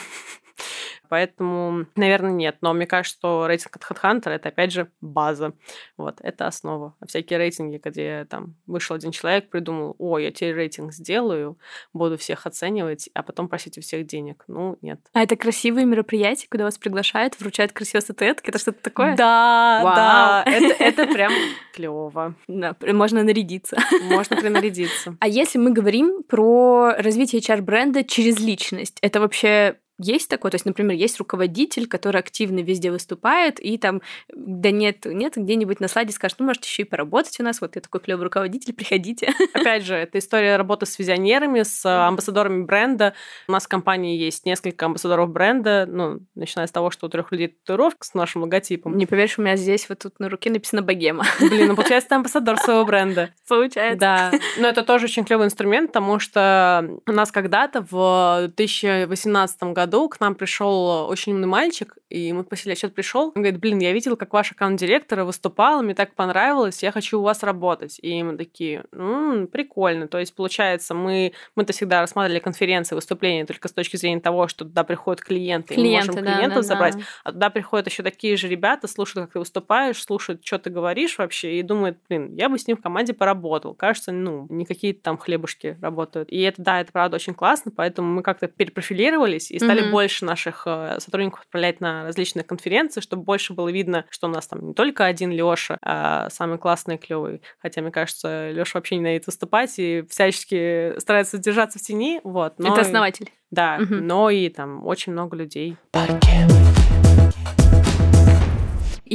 Поэтому, 1.15 1.87
наверное, 1.95 2.33
нет. 2.33 2.57
Но 2.61 2.73
мне 2.75 2.87
кажется, 2.87 3.17
что 3.17 3.47
рейтинг 3.47 3.77
от 3.77 3.83
HeadHunter 3.85 4.31
это 4.31 4.49
опять 4.49 4.73
же 4.73 4.91
база. 5.01 5.53
Вот, 5.97 6.17
это 6.21 6.49
основа. 6.49 6.97
А 6.99 7.07
всякие 7.07 7.39
рейтинги, 7.39 7.81
где 7.85 8.27
там 8.29 8.57
вышел 8.67 8.97
один 8.97 9.13
человек, 9.13 9.49
придумал, 9.49 9.95
о, 10.01 10.19
я 10.19 10.33
тебе 10.33 10.53
рейтинг 10.53 10.93
сделаю, 10.93 11.57
буду 11.93 12.19
всех 12.19 12.47
оценивать, 12.47 13.11
а 13.15 13.23
потом 13.23 13.49
просить 13.49 13.79
у 13.79 13.81
всех 13.81 14.09
денег. 14.09 14.43
Ну, 14.49 14.77
нет. 14.83 14.99
А 15.13 15.23
это 15.23 15.37
красивые 15.37 15.87
мероприятия, 15.87 16.49
куда 16.51 16.65
вас 16.65 16.79
приглашают, 16.79 17.39
вручают 17.39 17.71
красивые 17.71 18.03
статуэтки, 18.03 18.49
это 18.49 18.59
что-то 18.59 18.83
такое? 18.83 19.15
Да, 19.15 19.83
Вау. 19.85 19.95
да. 19.95 20.45
Это, 20.51 20.83
это 20.83 21.07
прям 21.13 21.33
клево. 21.75 22.35
Да, 22.49 22.75
можно 22.81 23.23
нарядиться. 23.23 23.77
Можно 24.03 24.37
принарядиться. 24.37 25.17
А 25.21 25.29
если 25.29 25.59
мы 25.59 25.73
говорим 25.73 26.25
про 26.25 26.95
развитие 26.99 27.41
HR-бренда 27.41 28.03
через 28.03 28.41
личность, 28.41 28.99
это 29.01 29.21
вообще 29.21 29.77
есть 29.99 30.29
такое, 30.29 30.51
то 30.51 30.57
есть, 30.57 30.67
например, 30.67 30.97
есть 30.97 31.19
руководитель, 31.19 31.87
который 31.87 32.21
активно 32.21 32.61
везде 32.61 32.91
выступает, 32.91 33.61
и 33.61 33.79
там, 33.79 34.03
да 34.35 34.71
нет, 34.71 35.05
нет, 35.05 35.35
где-нибудь 35.37 35.81
на 35.81 35.89
слайде 35.89 36.13
скажет, 36.13 36.39
ну, 36.41 36.47
можете 36.47 36.69
еще 36.69 36.83
и 36.83 36.85
поработать 36.85 37.39
у 37.41 37.43
нас, 37.43 37.61
вот 37.61 37.77
я 37.77 37.81
такой 37.81 38.01
клевый 38.01 38.25
руководитель, 38.25 38.73
приходите. 38.75 39.33
Опять 39.53 39.85
же, 39.85 39.95
это 39.95 40.19
история 40.19 40.57
работы 40.57 40.87
с 40.87 40.99
визионерами, 40.99 41.63
с 41.63 41.85
амбассадорами 41.85 42.65
бренда. 42.65 43.15
У 43.49 43.53
нас 43.53 43.65
в 43.65 43.69
компании 43.69 44.19
есть 44.19 44.45
несколько 44.47 44.87
амбассадоров 44.87 45.31
бренда, 45.31 45.87
ну, 45.89 46.21
начиная 46.35 46.67
с 46.67 46.73
того, 46.73 46.91
что 46.91 47.07
у 47.07 47.09
трех 47.09 47.31
людей 47.33 47.49
татуировка 47.49 48.05
с 48.05 48.15
нашим 48.15 48.43
логотипом. 48.43 48.97
Не 48.97 49.07
поверишь, 49.07 49.39
у 49.39 49.43
меня 49.43 49.57
здесь 49.57 49.89
вот 49.89 50.01
тут 50.01 50.19
на 50.19 50.29
руке 50.29 50.51
написано 50.51 50.83
«Богема». 50.83 51.25
Блин, 51.41 51.69
ну, 51.69 51.77
получается, 51.77 52.09
ты 52.11 52.15
амбассадор 52.17 52.59
своего 52.59 52.85
бренда. 52.85 53.31
Получается. 53.49 53.99
Да. 53.99 54.33
Но 54.59 54.69
это 54.69 54.83
тоже 54.83 55.05
очень 55.05 55.25
клевый 55.25 55.47
инструмент, 55.47 55.93
потому 55.93 56.19
что 56.19 56.89
у 57.07 57.13
нас 57.13 57.31
когда-то 57.31 57.87
в 57.89 58.51
2018 58.57 59.63
году 59.63 59.94
году 59.95 60.09
к 60.09 60.21
нам 60.21 60.35
пришел 60.35 61.09
очень 61.09 61.33
умный 61.33 61.49
мальчик, 61.49 61.97
и 62.09 62.33
мы 62.33 62.43
спросили, 62.43 62.73
а 62.73 62.77
что 62.77 62.89
ты 62.89 62.95
пришел? 62.95 63.33
Он 63.35 63.43
говорит, 63.43 63.59
блин, 63.61 63.79
я 63.79 63.93
видел, 63.93 64.17
как 64.17 64.33
ваш 64.33 64.53
аккаунт-директора 64.53 65.25
выступал, 65.25 65.83
мне 65.83 65.95
так 65.95 66.15
понравилось, 66.15 66.83
я 66.83 66.93
хочу 66.93 67.21
у 67.21 67.23
вас 67.23 67.43
работать. 67.43 67.99
И 68.03 68.23
мы 68.23 68.37
такие, 68.37 68.85
ну, 68.93 69.47
прикольно. 69.47 70.09
То 70.09 70.19
есть, 70.19 70.35
получается, 70.35 70.95
мы, 70.95 71.33
мы-то 71.57 71.73
всегда 71.73 72.01
рассматривали 72.01 72.41
конференции, 72.41 72.95
выступления 72.95 73.47
только 73.47 73.69
с 73.69 73.73
точки 73.73 73.97
зрения 73.97 74.21
того, 74.21 74.49
что 74.49 74.65
туда 74.65 74.85
приходят 74.85 75.21
клиенты, 75.23 75.75
клиенты 75.75 75.81
и 75.81 76.15
мы 76.15 76.15
можем 76.15 76.35
клиентов 76.35 76.49
да, 76.49 76.55
да, 76.55 76.63
забрать. 76.63 76.97
Да. 76.97 77.03
А 77.25 77.33
туда 77.33 77.51
приходят 77.51 77.87
еще 77.87 78.03
такие 78.03 78.37
же 78.37 78.49
ребята, 78.49 78.87
слушают, 78.89 79.27
как 79.27 79.33
ты 79.33 79.39
выступаешь, 79.39 80.03
слушают, 80.03 80.45
что 80.45 80.59
ты 80.59 80.71
говоришь 80.71 81.19
вообще, 81.19 81.59
и 81.59 81.63
думают, 81.63 81.99
блин, 82.09 82.35
я 82.35 82.49
бы 82.49 82.59
с 82.59 82.67
ним 82.67 82.77
в 82.77 82.83
команде 82.83 83.13
поработал. 83.13 83.75
Кажется, 83.75 84.13
ну, 84.13 84.47
не 84.51 84.65
какие-то 84.65 85.03
там 85.03 85.19
хлебушки 85.19 85.79
работают. 85.81 86.31
И 86.31 86.41
это, 86.43 86.63
да, 86.63 86.81
это 86.81 86.93
правда 86.93 87.17
очень 87.17 87.35
классно, 87.35 87.73
поэтому 87.75 88.13
мы 88.13 88.23
как-то 88.23 88.47
перепрофилировались 88.47 89.51
и 89.51 89.59
стали 89.59 89.74
стали 89.75 89.89
mm-hmm. 89.89 89.93
больше 89.93 90.25
наших 90.25 90.63
э, 90.67 90.97
сотрудников 91.01 91.41
отправлять 91.41 91.81
на 91.81 92.05
различные 92.05 92.45
конференции, 92.45 93.01
чтобы 93.01 93.23
больше 93.23 93.53
было 93.53 93.71
видно, 93.71 94.05
что 94.11 94.27
у 94.27 94.31
нас 94.31 94.47
там 94.47 94.67
не 94.69 94.75
только 94.75 95.05
один 95.05 95.31
Лёша, 95.31 95.79
а 95.83 96.29
самый 96.31 96.59
классный, 96.59 96.99
клевый. 96.99 97.43
Хотя, 97.61 97.83
мне 97.83 97.91
кажется, 97.91 98.51
Лёша 98.51 98.79
вообще 98.79 98.97
ненавидит 98.97 99.27
выступать 99.27 99.75
и 99.79 100.05
всячески 100.09 100.99
старается 100.99 101.39
держаться 101.39 101.79
в 101.79 101.83
тени. 101.83 102.21
Вот, 102.25 102.59
но... 102.59 102.73
Это 102.73 102.83
основатель. 102.83 103.31
Да, 103.51 103.79
mm-hmm. 103.79 104.01
но 104.01 104.31
и 104.31 104.49
там 104.49 104.85
очень 104.87 105.13
много 105.13 105.37
людей. 105.37 105.77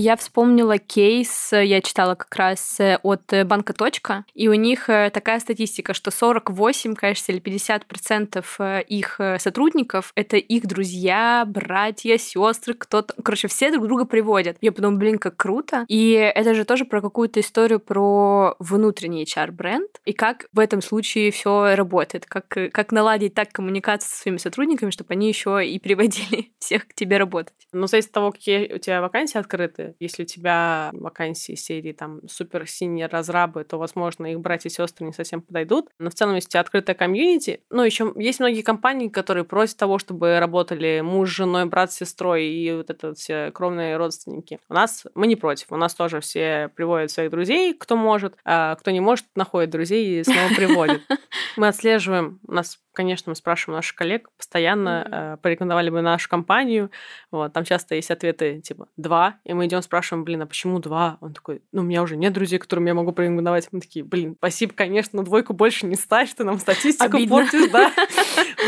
Я 0.01 0.15
вспомнила 0.15 0.77
кейс, 0.77 1.49
я 1.51 1.81
читала 1.81 2.15
как 2.15 2.33
раз 2.37 2.79
э, 2.79 2.99
от 3.03 3.33
э, 3.33 3.43
банка 3.43 3.73
«Точка», 3.73 4.23
и 4.33 4.47
у 4.47 4.53
них 4.53 4.89
э, 4.89 5.09
такая 5.13 5.41
статистика, 5.41 5.93
что 5.93 6.09
48, 6.09 6.95
кажется, 6.95 7.33
или 7.33 7.39
50 7.39 7.85
процентов 7.85 8.61
их 8.87 9.19
сотрудников— 9.39 10.13
это 10.15 10.37
их 10.37 10.67
друзья, 10.67 11.43
братья, 11.45 12.17
сестры, 12.17 12.75
кто-то... 12.75 13.13
Короче, 13.21 13.49
все 13.49 13.71
друг 13.71 13.87
друга 13.87 14.05
приводят. 14.05 14.55
Я 14.61 14.71
подумала, 14.71 14.99
блин, 14.99 15.17
как 15.17 15.35
круто. 15.35 15.83
И 15.89 16.11
это 16.11 16.55
же 16.55 16.63
тоже 16.63 16.85
про 16.85 17.01
какую-то 17.01 17.41
историю 17.41 17.81
про 17.81 18.55
внутренний 18.59 19.25
HR-бренд, 19.25 19.99
и 20.05 20.13
как 20.13 20.45
в 20.53 20.59
этом 20.59 20.81
случае 20.81 21.31
все 21.31 21.75
работает, 21.75 22.25
как, 22.25 22.47
как 22.47 22.93
наладить 22.93 23.33
так 23.33 23.51
коммуникацию 23.51 24.09
со 24.09 24.21
своими 24.21 24.37
сотрудниками, 24.37 24.91
чтобы 24.91 25.11
они 25.13 25.27
еще 25.27 25.67
и 25.67 25.77
приводили 25.77 26.53
всех 26.59 26.87
к 26.87 26.93
тебе 26.93 27.17
работать. 27.17 27.53
Ну, 27.73 27.85
зависит 27.87 28.11
от 28.11 28.13
того, 28.13 28.31
какие 28.31 28.73
у 28.73 28.77
тебя 28.77 29.01
вакансии 29.01 29.37
открыты, 29.37 29.88
если 29.99 30.23
у 30.23 30.25
тебя 30.25 30.91
вакансии 30.93 31.55
серии 31.55 31.93
там 31.93 32.21
супер 32.27 32.67
синие 32.67 33.07
разрабы, 33.07 33.63
то, 33.63 33.77
возможно, 33.77 34.31
их 34.31 34.39
братья 34.39 34.69
и 34.69 34.71
сестры 34.71 35.05
не 35.05 35.13
совсем 35.13 35.41
подойдут. 35.41 35.89
Но 35.99 36.09
в 36.09 36.13
целом, 36.13 36.35
если 36.35 36.47
у 36.47 36.51
тебя 36.51 36.61
открытая 36.61 36.95
комьюнити, 36.95 37.61
ну, 37.69 37.83
еще 37.83 38.13
есть 38.15 38.39
многие 38.39 38.61
компании, 38.61 39.09
которые 39.09 39.43
просят 39.43 39.77
того, 39.77 39.99
чтобы 39.99 40.39
работали 40.39 41.01
муж, 41.01 41.29
женой, 41.29 41.65
брат, 41.65 41.91
сестрой 41.91 42.45
и 42.45 42.71
вот 42.73 42.89
это 42.89 43.13
все 43.13 43.51
кровные 43.51 43.97
родственники. 43.97 44.59
У 44.69 44.73
нас 44.73 45.05
мы 45.15 45.27
не 45.27 45.35
против. 45.35 45.67
У 45.71 45.77
нас 45.77 45.93
тоже 45.93 46.19
все 46.19 46.69
приводят 46.75 47.11
своих 47.11 47.31
друзей, 47.31 47.73
кто 47.73 47.95
может, 47.95 48.35
а 48.45 48.75
кто 48.75 48.91
не 48.91 48.99
может, 48.99 49.25
находит 49.35 49.69
друзей 49.69 50.19
и 50.19 50.23
снова 50.23 50.49
приводит. 50.55 51.01
Мы 51.57 51.67
отслеживаем, 51.67 52.39
у 52.47 52.53
нас 52.53 52.79
конечно, 52.93 53.29
мы 53.29 53.35
спрашиваем 53.35 53.77
наших 53.77 53.95
коллег 53.95 54.29
постоянно, 54.37 54.89
mm-hmm. 54.89 55.33
э, 55.33 55.37
порекомендовали 55.37 55.89
бы 55.89 56.01
нашу 56.01 56.29
компанию. 56.29 56.89
Вот, 57.31 57.53
там 57.53 57.63
часто 57.63 57.95
есть 57.95 58.11
ответы 58.11 58.61
типа 58.61 58.87
два, 58.97 59.35
и 59.43 59.53
мы 59.53 59.67
идем 59.67 59.81
спрашиваем, 59.81 60.23
блин, 60.23 60.41
а 60.41 60.45
почему 60.45 60.79
два? 60.79 61.17
Он 61.21 61.33
такой, 61.33 61.61
ну, 61.71 61.81
у 61.81 61.85
меня 61.85 62.01
уже 62.01 62.17
нет 62.17 62.33
друзей, 62.33 62.59
которым 62.59 62.85
я 62.85 62.93
могу 62.93 63.11
порекомендовать. 63.11 63.67
Мы 63.71 63.79
такие, 63.81 64.03
блин, 64.03 64.35
спасибо, 64.37 64.73
конечно, 64.73 65.17
но 65.17 65.23
двойку 65.23 65.53
больше 65.53 65.85
не 65.85 65.95
ставь, 65.95 66.33
ты 66.33 66.43
нам 66.43 66.59
статистику 66.59 67.17
Обидно. 67.17 67.37
портишь, 67.37 67.69
да. 67.71 67.91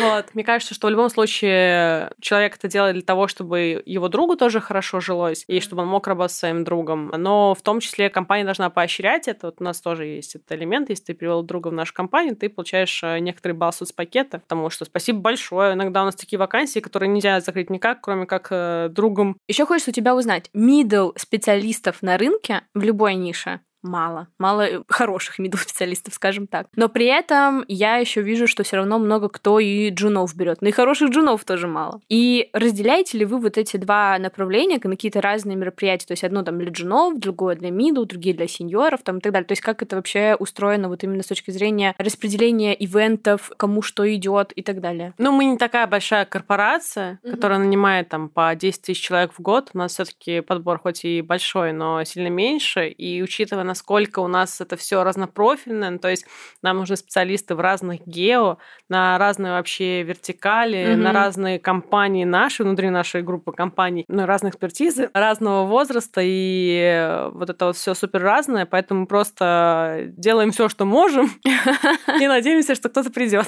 Вот. 0.01 0.33
Мне 0.33 0.43
кажется, 0.43 0.73
что 0.73 0.87
в 0.87 0.89
любом 0.89 1.09
случае 1.09 2.11
человек 2.21 2.55
это 2.55 2.67
делает 2.67 2.93
для 2.93 3.03
того, 3.03 3.27
чтобы 3.27 3.83
его 3.85 4.07
другу 4.07 4.35
тоже 4.37 4.61
хорошо 4.61 4.99
жилось, 5.01 5.43
и 5.47 5.59
чтобы 5.59 5.81
он 5.81 5.89
мог 5.89 6.07
работать 6.07 6.35
с 6.35 6.39
своим 6.39 6.63
другом. 6.63 7.11
Но 7.17 7.53
в 7.53 7.61
том 7.61 7.81
числе 7.81 8.09
компания 8.09 8.45
должна 8.45 8.69
поощрять 8.69 9.27
это. 9.27 9.47
Вот 9.47 9.57
у 9.59 9.63
нас 9.63 9.81
тоже 9.81 10.05
есть 10.05 10.35
этот 10.35 10.51
элемент. 10.53 10.89
Если 10.89 11.05
ты 11.05 11.13
привел 11.13 11.43
друга 11.43 11.67
в 11.67 11.73
нашу 11.73 11.93
компанию, 11.93 12.35
ты 12.35 12.49
получаешь 12.49 13.01
э, 13.03 13.19
некоторый 13.19 13.53
балл 13.53 13.73
соцпакет 13.73 14.10
пакета, 14.11 14.39
потому 14.39 14.69
что 14.69 14.85
спасибо 14.85 15.19
большое. 15.19 15.73
Иногда 15.73 16.01
у 16.01 16.05
нас 16.05 16.15
такие 16.15 16.37
вакансии, 16.37 16.79
которые 16.79 17.09
нельзя 17.09 17.39
закрыть 17.39 17.69
никак, 17.69 18.01
кроме 18.01 18.25
как 18.25 18.47
э, 18.51 18.89
другом. 18.89 19.37
Еще 19.47 19.65
хочется 19.65 19.91
у 19.91 19.93
тебя 19.93 20.15
узнать, 20.15 20.49
middle 20.53 21.13
специалистов 21.17 22.01
на 22.01 22.17
рынке 22.17 22.61
в 22.73 22.83
любой 22.83 23.15
нише 23.15 23.61
мало. 23.83 24.27
Мало 24.37 24.61
э, 24.61 24.81
хороших 24.87 25.39
middle-специалистов, 25.39 26.13
скажем 26.13 26.47
так. 26.47 26.67
Но 26.75 26.89
при 26.89 27.05
этом 27.05 27.65
я 27.67 27.97
еще 27.97 28.21
вижу, 28.21 28.47
что 28.47 28.63
все 28.63 28.77
равно 28.77 28.99
много 28.99 29.29
кто 29.29 29.59
и 29.59 29.89
джунов 29.89 30.35
берет. 30.35 30.61
Но 30.61 30.69
и 30.69 30.71
хороших 30.71 31.09
джунов 31.09 31.43
тоже 31.45 31.67
мало. 31.67 32.01
И 32.09 32.49
разделяете 32.53 33.17
ли 33.17 33.25
вы 33.25 33.39
вот 33.39 33.57
эти 33.57 33.77
два 33.77 34.17
направления 34.19 34.79
на 34.83 34.91
какие-то 34.91 35.21
разные 35.21 35.55
мероприятия? 35.55 36.07
То 36.07 36.13
есть 36.13 36.23
одно 36.23 36.43
там 36.43 36.59
для 36.59 36.71
джунов, 36.71 37.19
другое 37.19 37.55
для 37.55 37.71
middle, 37.71 38.05
другие 38.05 38.35
для 38.35 38.47
сеньоров 38.47 39.01
там 39.03 39.17
и 39.17 39.21
так 39.21 39.31
далее. 39.33 39.47
То 39.47 39.53
есть 39.53 39.61
как 39.61 39.81
это 39.81 39.95
вообще 39.95 40.35
устроено 40.37 40.89
вот 40.89 41.03
именно 41.03 41.23
с 41.23 41.27
точки 41.27 41.51
зрения 41.51 41.95
распределения 41.97 42.73
ивентов, 42.73 43.51
кому 43.57 43.81
что 43.81 44.11
идет 44.13 44.51
и 44.53 44.61
так 44.61 44.81
далее? 44.81 45.13
Ну, 45.17 45.31
мы 45.31 45.45
не 45.45 45.57
такая 45.57 45.87
большая 45.87 46.25
корпорация, 46.25 47.19
mm-hmm. 47.23 47.31
которая 47.31 47.59
нанимает 47.59 48.09
там 48.09 48.29
по 48.29 48.53
10 48.55 48.81
тысяч 48.81 49.01
человек 49.01 49.31
в 49.37 49.41
год. 49.41 49.71
У 49.73 49.77
нас 49.77 49.93
все-таки 49.93 50.41
подбор 50.41 50.79
хоть 50.79 51.05
и 51.05 51.21
большой, 51.21 51.73
но 51.73 52.03
сильно 52.03 52.27
меньше. 52.27 52.87
И 52.87 53.21
учитывая 53.21 53.63
насколько 53.71 54.19
у 54.19 54.27
нас 54.27 54.59
это 54.59 54.75
все 54.75 55.01
разно-профильное, 55.03 55.97
то 55.97 56.09
есть 56.09 56.25
нам 56.61 56.77
нужны 56.77 56.97
специалисты 56.97 57.55
в 57.55 57.61
разных 57.61 58.05
гео, 58.05 58.57
на 58.89 59.17
разные 59.17 59.53
вообще 59.53 60.03
вертикали, 60.03 60.79
mm-hmm. 60.79 60.95
на 60.97 61.13
разные 61.13 61.57
компании 61.57 62.25
наши, 62.25 62.63
внутри 62.63 62.89
нашей 62.89 63.21
группы 63.21 63.53
компаний, 63.53 64.03
на 64.09 64.25
разные 64.25 64.49
экспертизы, 64.51 65.09
разного 65.13 65.65
возраста, 65.65 66.19
и 66.21 67.29
вот 67.31 67.49
это 67.49 67.67
вот 67.67 67.77
все 67.77 67.93
супер 67.93 68.21
разное, 68.21 68.65
поэтому 68.65 69.07
просто 69.07 70.07
делаем 70.17 70.51
все, 70.51 70.67
что 70.67 70.83
можем, 70.83 71.31
и 72.19 72.27
надеемся, 72.27 72.75
что 72.75 72.89
кто-то 72.89 73.09
придет. 73.09 73.47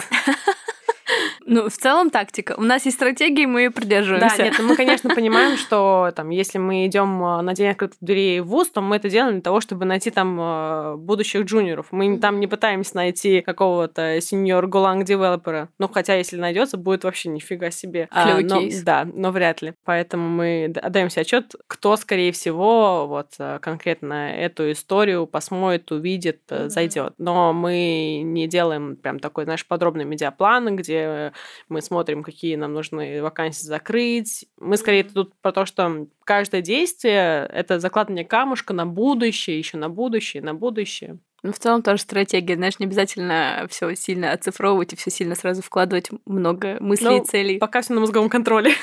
Ну, 1.45 1.69
в 1.69 1.73
целом 1.73 2.09
тактика. 2.09 2.55
У 2.57 2.61
нас 2.61 2.85
есть 2.85 2.97
стратегии, 2.97 3.45
мы 3.45 3.61
ее 3.61 3.71
придерживаемся. 3.71 4.37
Да, 4.37 4.43
нет, 4.43 4.55
ну, 4.59 4.67
мы, 4.67 4.75
конечно, 4.75 5.13
понимаем, 5.13 5.57
что 5.57 6.11
там, 6.15 6.29
если 6.29 6.57
мы 6.57 6.85
идем 6.87 7.23
э, 7.23 7.41
на 7.41 7.53
день 7.53 7.69
открытых 7.69 7.97
дверей 8.01 8.39
в 8.39 8.47
ВУЗ, 8.47 8.69
то 8.69 8.81
мы 8.81 8.95
это 8.95 9.09
делаем 9.09 9.33
для 9.33 9.41
того, 9.41 9.61
чтобы 9.61 9.85
найти 9.85 10.09
там 10.11 10.39
э, 10.39 10.95
будущих 10.97 11.45
джуниоров. 11.45 11.87
Мы 11.91 12.17
там 12.17 12.39
не 12.39 12.47
пытаемся 12.47 12.95
найти 12.95 13.41
какого-то 13.41 14.21
сеньор 14.21 14.67
голанг 14.67 15.05
девелопера. 15.05 15.69
Ну, 15.79 15.87
хотя, 15.87 16.15
если 16.15 16.37
найдется, 16.37 16.77
будет 16.77 17.03
вообще 17.03 17.29
нифига 17.29 17.71
себе. 17.71 18.07
Клевый 18.11 18.43
а, 18.43 18.47
но, 18.47 18.59
кейс. 18.59 18.81
Да, 18.81 19.05
но 19.11 19.31
вряд 19.31 19.61
ли. 19.61 19.73
Поэтому 19.83 20.29
мы 20.29 20.73
отдаем 20.81 21.09
себе 21.09 21.23
отчет, 21.23 21.55
кто, 21.67 21.95
скорее 21.97 22.31
всего, 22.31 23.07
вот 23.07 23.33
э, 23.39 23.59
конкретно 23.61 24.31
эту 24.33 24.71
историю 24.71 25.27
посмотрит, 25.27 25.91
увидит, 25.91 26.41
mm-hmm. 26.47 26.69
зайдет. 26.69 27.13
Но 27.17 27.53
мы 27.53 28.21
не 28.23 28.47
делаем 28.47 28.95
прям 28.95 29.19
такой, 29.19 29.43
знаешь, 29.43 29.65
подробный 29.65 30.05
медиаплан, 30.05 30.75
где 30.75 31.32
мы 31.69 31.81
смотрим, 31.81 32.23
какие 32.23 32.55
нам 32.55 32.73
нужны 32.73 33.21
вакансии 33.21 33.65
закрыть. 33.65 34.45
Мы 34.59 34.77
скорее 34.77 35.03
тут 35.03 35.33
про 35.41 35.51
то, 35.51 35.65
что 35.65 36.07
каждое 36.23 36.61
действие— 36.61 37.49
это 37.53 37.79
закладывание 37.79 38.25
камушка 38.25 38.73
на 38.73 38.85
будущее, 38.85 39.57
еще 39.57 39.77
на 39.77 39.89
будущее, 39.89 40.43
на 40.43 40.53
будущее. 40.53 41.17
Ну, 41.43 41.51
в 41.51 41.59
целом 41.59 41.81
тоже 41.81 42.01
стратегия, 42.01 42.55
знаешь, 42.55 42.79
не 42.79 42.85
обязательно 42.85 43.67
все 43.69 43.93
сильно 43.95 44.31
оцифровывать 44.31 44.93
и 44.93 44.95
все 44.95 45.11
сильно 45.11 45.35
сразу 45.35 45.61
вкладывать 45.61 46.09
много 46.25 46.77
мыслей 46.79 47.09
ну, 47.09 47.21
и 47.21 47.25
целей. 47.25 47.57
Пока 47.59 47.81
все 47.81 47.93
на 47.93 47.99
мозговом 47.99 48.29
контроле. 48.29 48.73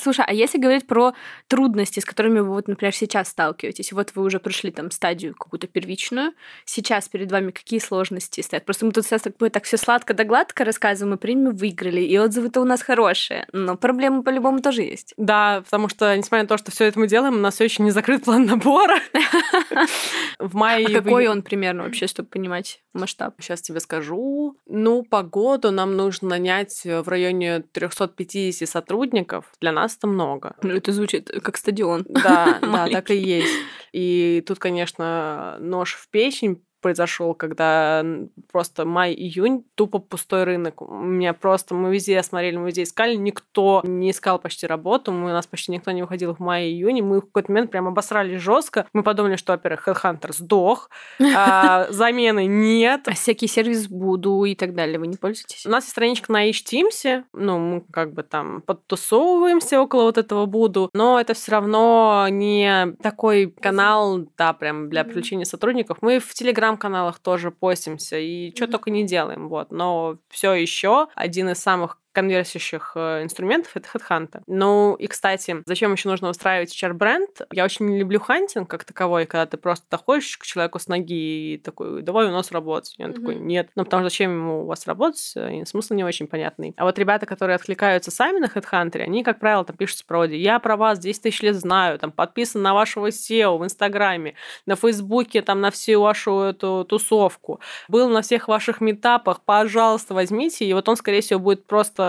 Слушай, 0.01 0.25
а 0.27 0.33
если 0.33 0.57
говорить 0.57 0.87
про 0.87 1.13
трудности, 1.47 1.99
с 1.99 2.05
которыми 2.05 2.39
вы, 2.39 2.49
вот, 2.49 2.67
например, 2.67 2.93
сейчас 2.93 3.29
сталкиваетесь, 3.29 3.91
вот 3.91 4.11
вы 4.15 4.23
уже 4.23 4.39
прошли 4.39 4.71
там 4.71 4.89
стадию 4.89 5.35
какую-то 5.35 5.67
первичную, 5.67 6.33
сейчас 6.65 7.07
перед 7.07 7.31
вами 7.31 7.51
какие 7.51 7.79
сложности 7.79 8.41
стоят? 8.41 8.65
Просто 8.65 8.85
мы 8.85 8.91
тут 8.93 9.05
сейчас 9.05 9.21
так, 9.21 9.33
так 9.51 9.63
все 9.63 9.77
сладко 9.77 10.13
да 10.13 10.23
гладко 10.23 10.63
рассказываем, 10.63 11.11
мы 11.11 11.17
примем, 11.17 11.55
выиграли, 11.55 12.01
и 12.01 12.17
отзывы-то 12.17 12.61
у 12.61 12.65
нас 12.65 12.81
хорошие, 12.81 13.47
но 13.51 13.77
проблемы 13.77 14.23
по-любому 14.23 14.61
тоже 14.61 14.81
есть. 14.81 15.13
Да, 15.17 15.61
потому 15.65 15.87
что, 15.87 16.15
несмотря 16.17 16.43
на 16.43 16.47
то, 16.47 16.57
что 16.57 16.71
все 16.71 16.85
это 16.85 16.99
мы 16.99 17.07
делаем, 17.07 17.35
у 17.35 17.39
нас 17.39 17.55
все 17.55 17.65
еще 17.65 17.83
не 17.83 17.91
закрыт 17.91 18.23
план 18.23 18.45
набора. 18.45 18.99
В 20.39 20.55
мае... 20.55 20.87
А 20.87 21.01
какой 21.01 21.27
он 21.27 21.43
примерно 21.43 21.83
вообще, 21.83 22.07
чтобы 22.07 22.29
понимать 22.29 22.81
масштаб? 22.93 23.35
Сейчас 23.39 23.61
тебе 23.61 23.79
скажу. 23.79 24.57
Ну, 24.67 25.03
по 25.03 25.23
году 25.23 25.71
нам 25.71 25.95
нужно 25.95 26.29
нанять 26.29 26.81
в 26.83 27.07
районе 27.07 27.61
350 27.71 28.67
сотрудников. 28.67 29.45
Для 29.59 29.71
нас 29.71 29.95
это 29.97 30.07
много. 30.07 30.55
Ну, 30.61 30.75
это 30.75 30.91
звучит 30.91 31.29
как 31.43 31.57
стадион. 31.57 32.05
Да, 32.07 32.59
да, 32.61 32.87
так 32.87 33.11
и 33.11 33.15
есть. 33.15 33.53
И 33.93 34.43
тут, 34.45 34.59
конечно, 34.59 35.57
нож 35.59 35.95
в 35.95 36.09
печень 36.09 36.63
произошел, 36.81 37.33
когда 37.33 38.03
просто 38.51 38.85
май-июнь 38.85 39.63
тупо 39.75 39.99
пустой 39.99 40.43
рынок. 40.43 40.81
У 40.81 41.03
меня 41.03 41.33
просто 41.33 41.73
мы 41.73 41.93
везде 41.93 42.19
осмотрели, 42.19 42.57
мы 42.57 42.67
везде 42.67 42.83
искали, 42.83 43.15
никто 43.15 43.81
не 43.83 44.11
искал 44.11 44.39
почти 44.39 44.67
работу, 44.67 45.11
мы, 45.11 45.29
у 45.29 45.33
нас 45.33 45.47
почти 45.47 45.71
никто 45.71 45.91
не 45.91 46.01
выходил 46.01 46.33
в 46.33 46.39
мае-июне, 46.39 47.01
мы 47.01 47.19
в 47.19 47.25
какой-то 47.25 47.51
момент 47.51 47.71
прям 47.71 47.87
обосрались 47.87 48.41
жестко. 48.41 48.87
Мы 48.93 49.03
подумали, 49.03 49.35
что, 49.35 49.53
во-первых, 49.53 49.87
Headhunter 49.87 50.33
сдох, 50.33 50.89
а, 51.35 51.87
замены 51.89 52.45
нет. 52.45 53.07
А 53.07 53.13
всякий 53.13 53.47
сервис 53.47 53.87
Буду 53.87 54.43
и 54.45 54.55
так 54.55 54.73
далее 54.73 54.99
вы 54.99 55.07
не 55.07 55.17
пользуетесь? 55.17 55.65
У 55.65 55.69
нас 55.69 55.83
есть 55.83 55.91
страничка 55.91 56.31
на 56.31 56.47
H-Teams, 56.47 57.23
ну, 57.33 57.59
мы 57.59 57.81
как 57.91 58.13
бы 58.13 58.23
там 58.23 58.61
подтусовываемся 58.61 59.81
около 59.81 60.03
вот 60.03 60.17
этого 60.17 60.45
Буду, 60.45 60.89
но 60.93 61.19
это 61.19 61.33
все 61.33 61.51
равно 61.51 62.27
не 62.29 62.95
такой 63.01 63.47
канал, 63.47 64.27
да, 64.37 64.53
прям 64.53 64.89
для 64.89 65.03
привлечения 65.03 65.45
сотрудников. 65.45 65.97
Мы 66.01 66.19
в 66.19 66.31
Telegram 66.33 66.70
телеграм-каналах 66.71 67.19
тоже 67.19 67.51
постимся 67.51 68.17
и 68.17 68.53
что 68.55 68.67
только 68.67 68.89
не 68.89 69.05
делаем, 69.05 69.49
вот. 69.49 69.71
Но 69.71 70.17
все 70.29 70.53
еще 70.53 71.07
один 71.15 71.49
из 71.49 71.59
самых 71.59 71.97
конверсирующих 72.11 72.93
э, 72.95 73.23
инструментов— 73.23 73.71
это 73.75 73.87
HeadHunter. 73.93 74.41
Ну 74.47 74.95
и, 74.95 75.07
кстати, 75.07 75.63
зачем 75.65 75.93
еще 75.93 76.09
нужно 76.09 76.29
устраивать 76.29 76.75
HR-бренд? 76.75 77.41
Я 77.51 77.65
очень 77.65 77.87
не 77.87 77.99
люблю 77.99 78.19
хантинг 78.19 78.69
как 78.69 78.83
таковой, 78.83 79.25
когда 79.25 79.45
ты 79.45 79.57
просто 79.57 79.85
доходишь 79.89 80.37
к 80.37 80.43
человеку 80.43 80.79
с 80.79 80.87
ноги 80.87 81.53
и 81.53 81.57
такой, 81.57 82.01
давай 82.01 82.27
у 82.27 82.31
нас 82.31 82.51
работать. 82.51 82.95
И 82.97 83.03
он 83.03 83.11
mm-hmm. 83.11 83.15
такой, 83.15 83.35
нет. 83.35 83.69
Ну, 83.75 83.83
потому 83.85 84.01
что 84.01 84.09
зачем 84.09 84.31
ему 84.31 84.63
у 84.63 84.65
вас 84.65 84.87
работать? 84.87 85.33
И 85.35 85.63
смысл 85.65 85.93
не 85.93 86.03
очень 86.03 86.27
понятный. 86.27 86.73
А 86.77 86.85
вот 86.85 86.99
ребята, 86.99 87.25
которые 87.25 87.55
откликаются 87.55 88.11
сами 88.11 88.39
на 88.39 88.45
HeadHunter, 88.45 89.01
они, 89.01 89.23
как 89.23 89.39
правило, 89.39 89.63
там 89.63 89.75
пишут 89.75 89.97
в 89.97 89.99
спроде, 89.99 90.37
я 90.37 90.59
про 90.59 90.75
вас 90.75 90.99
10 90.99 91.21
тысяч 91.21 91.41
лет 91.41 91.55
знаю, 91.55 91.99
там 91.99 92.11
подписан 92.11 92.61
на 92.61 92.73
вашего 92.73 93.07
SEO 93.07 93.57
в 93.57 93.63
Инстаграме, 93.63 94.35
на 94.65 94.75
Фейсбуке, 94.75 95.41
там 95.41 95.61
на 95.61 95.71
всю 95.71 96.01
вашу 96.01 96.39
эту 96.39 96.85
тусовку, 96.87 97.59
был 97.87 98.09
на 98.09 98.21
всех 98.21 98.47
ваших 98.47 98.81
метапах, 98.81 99.41
пожалуйста, 99.41 100.13
возьмите. 100.13 100.65
И 100.65 100.73
вот 100.73 100.87
он, 100.89 100.95
скорее 100.95 101.21
всего, 101.21 101.39
будет 101.39 101.65
просто 101.65 102.00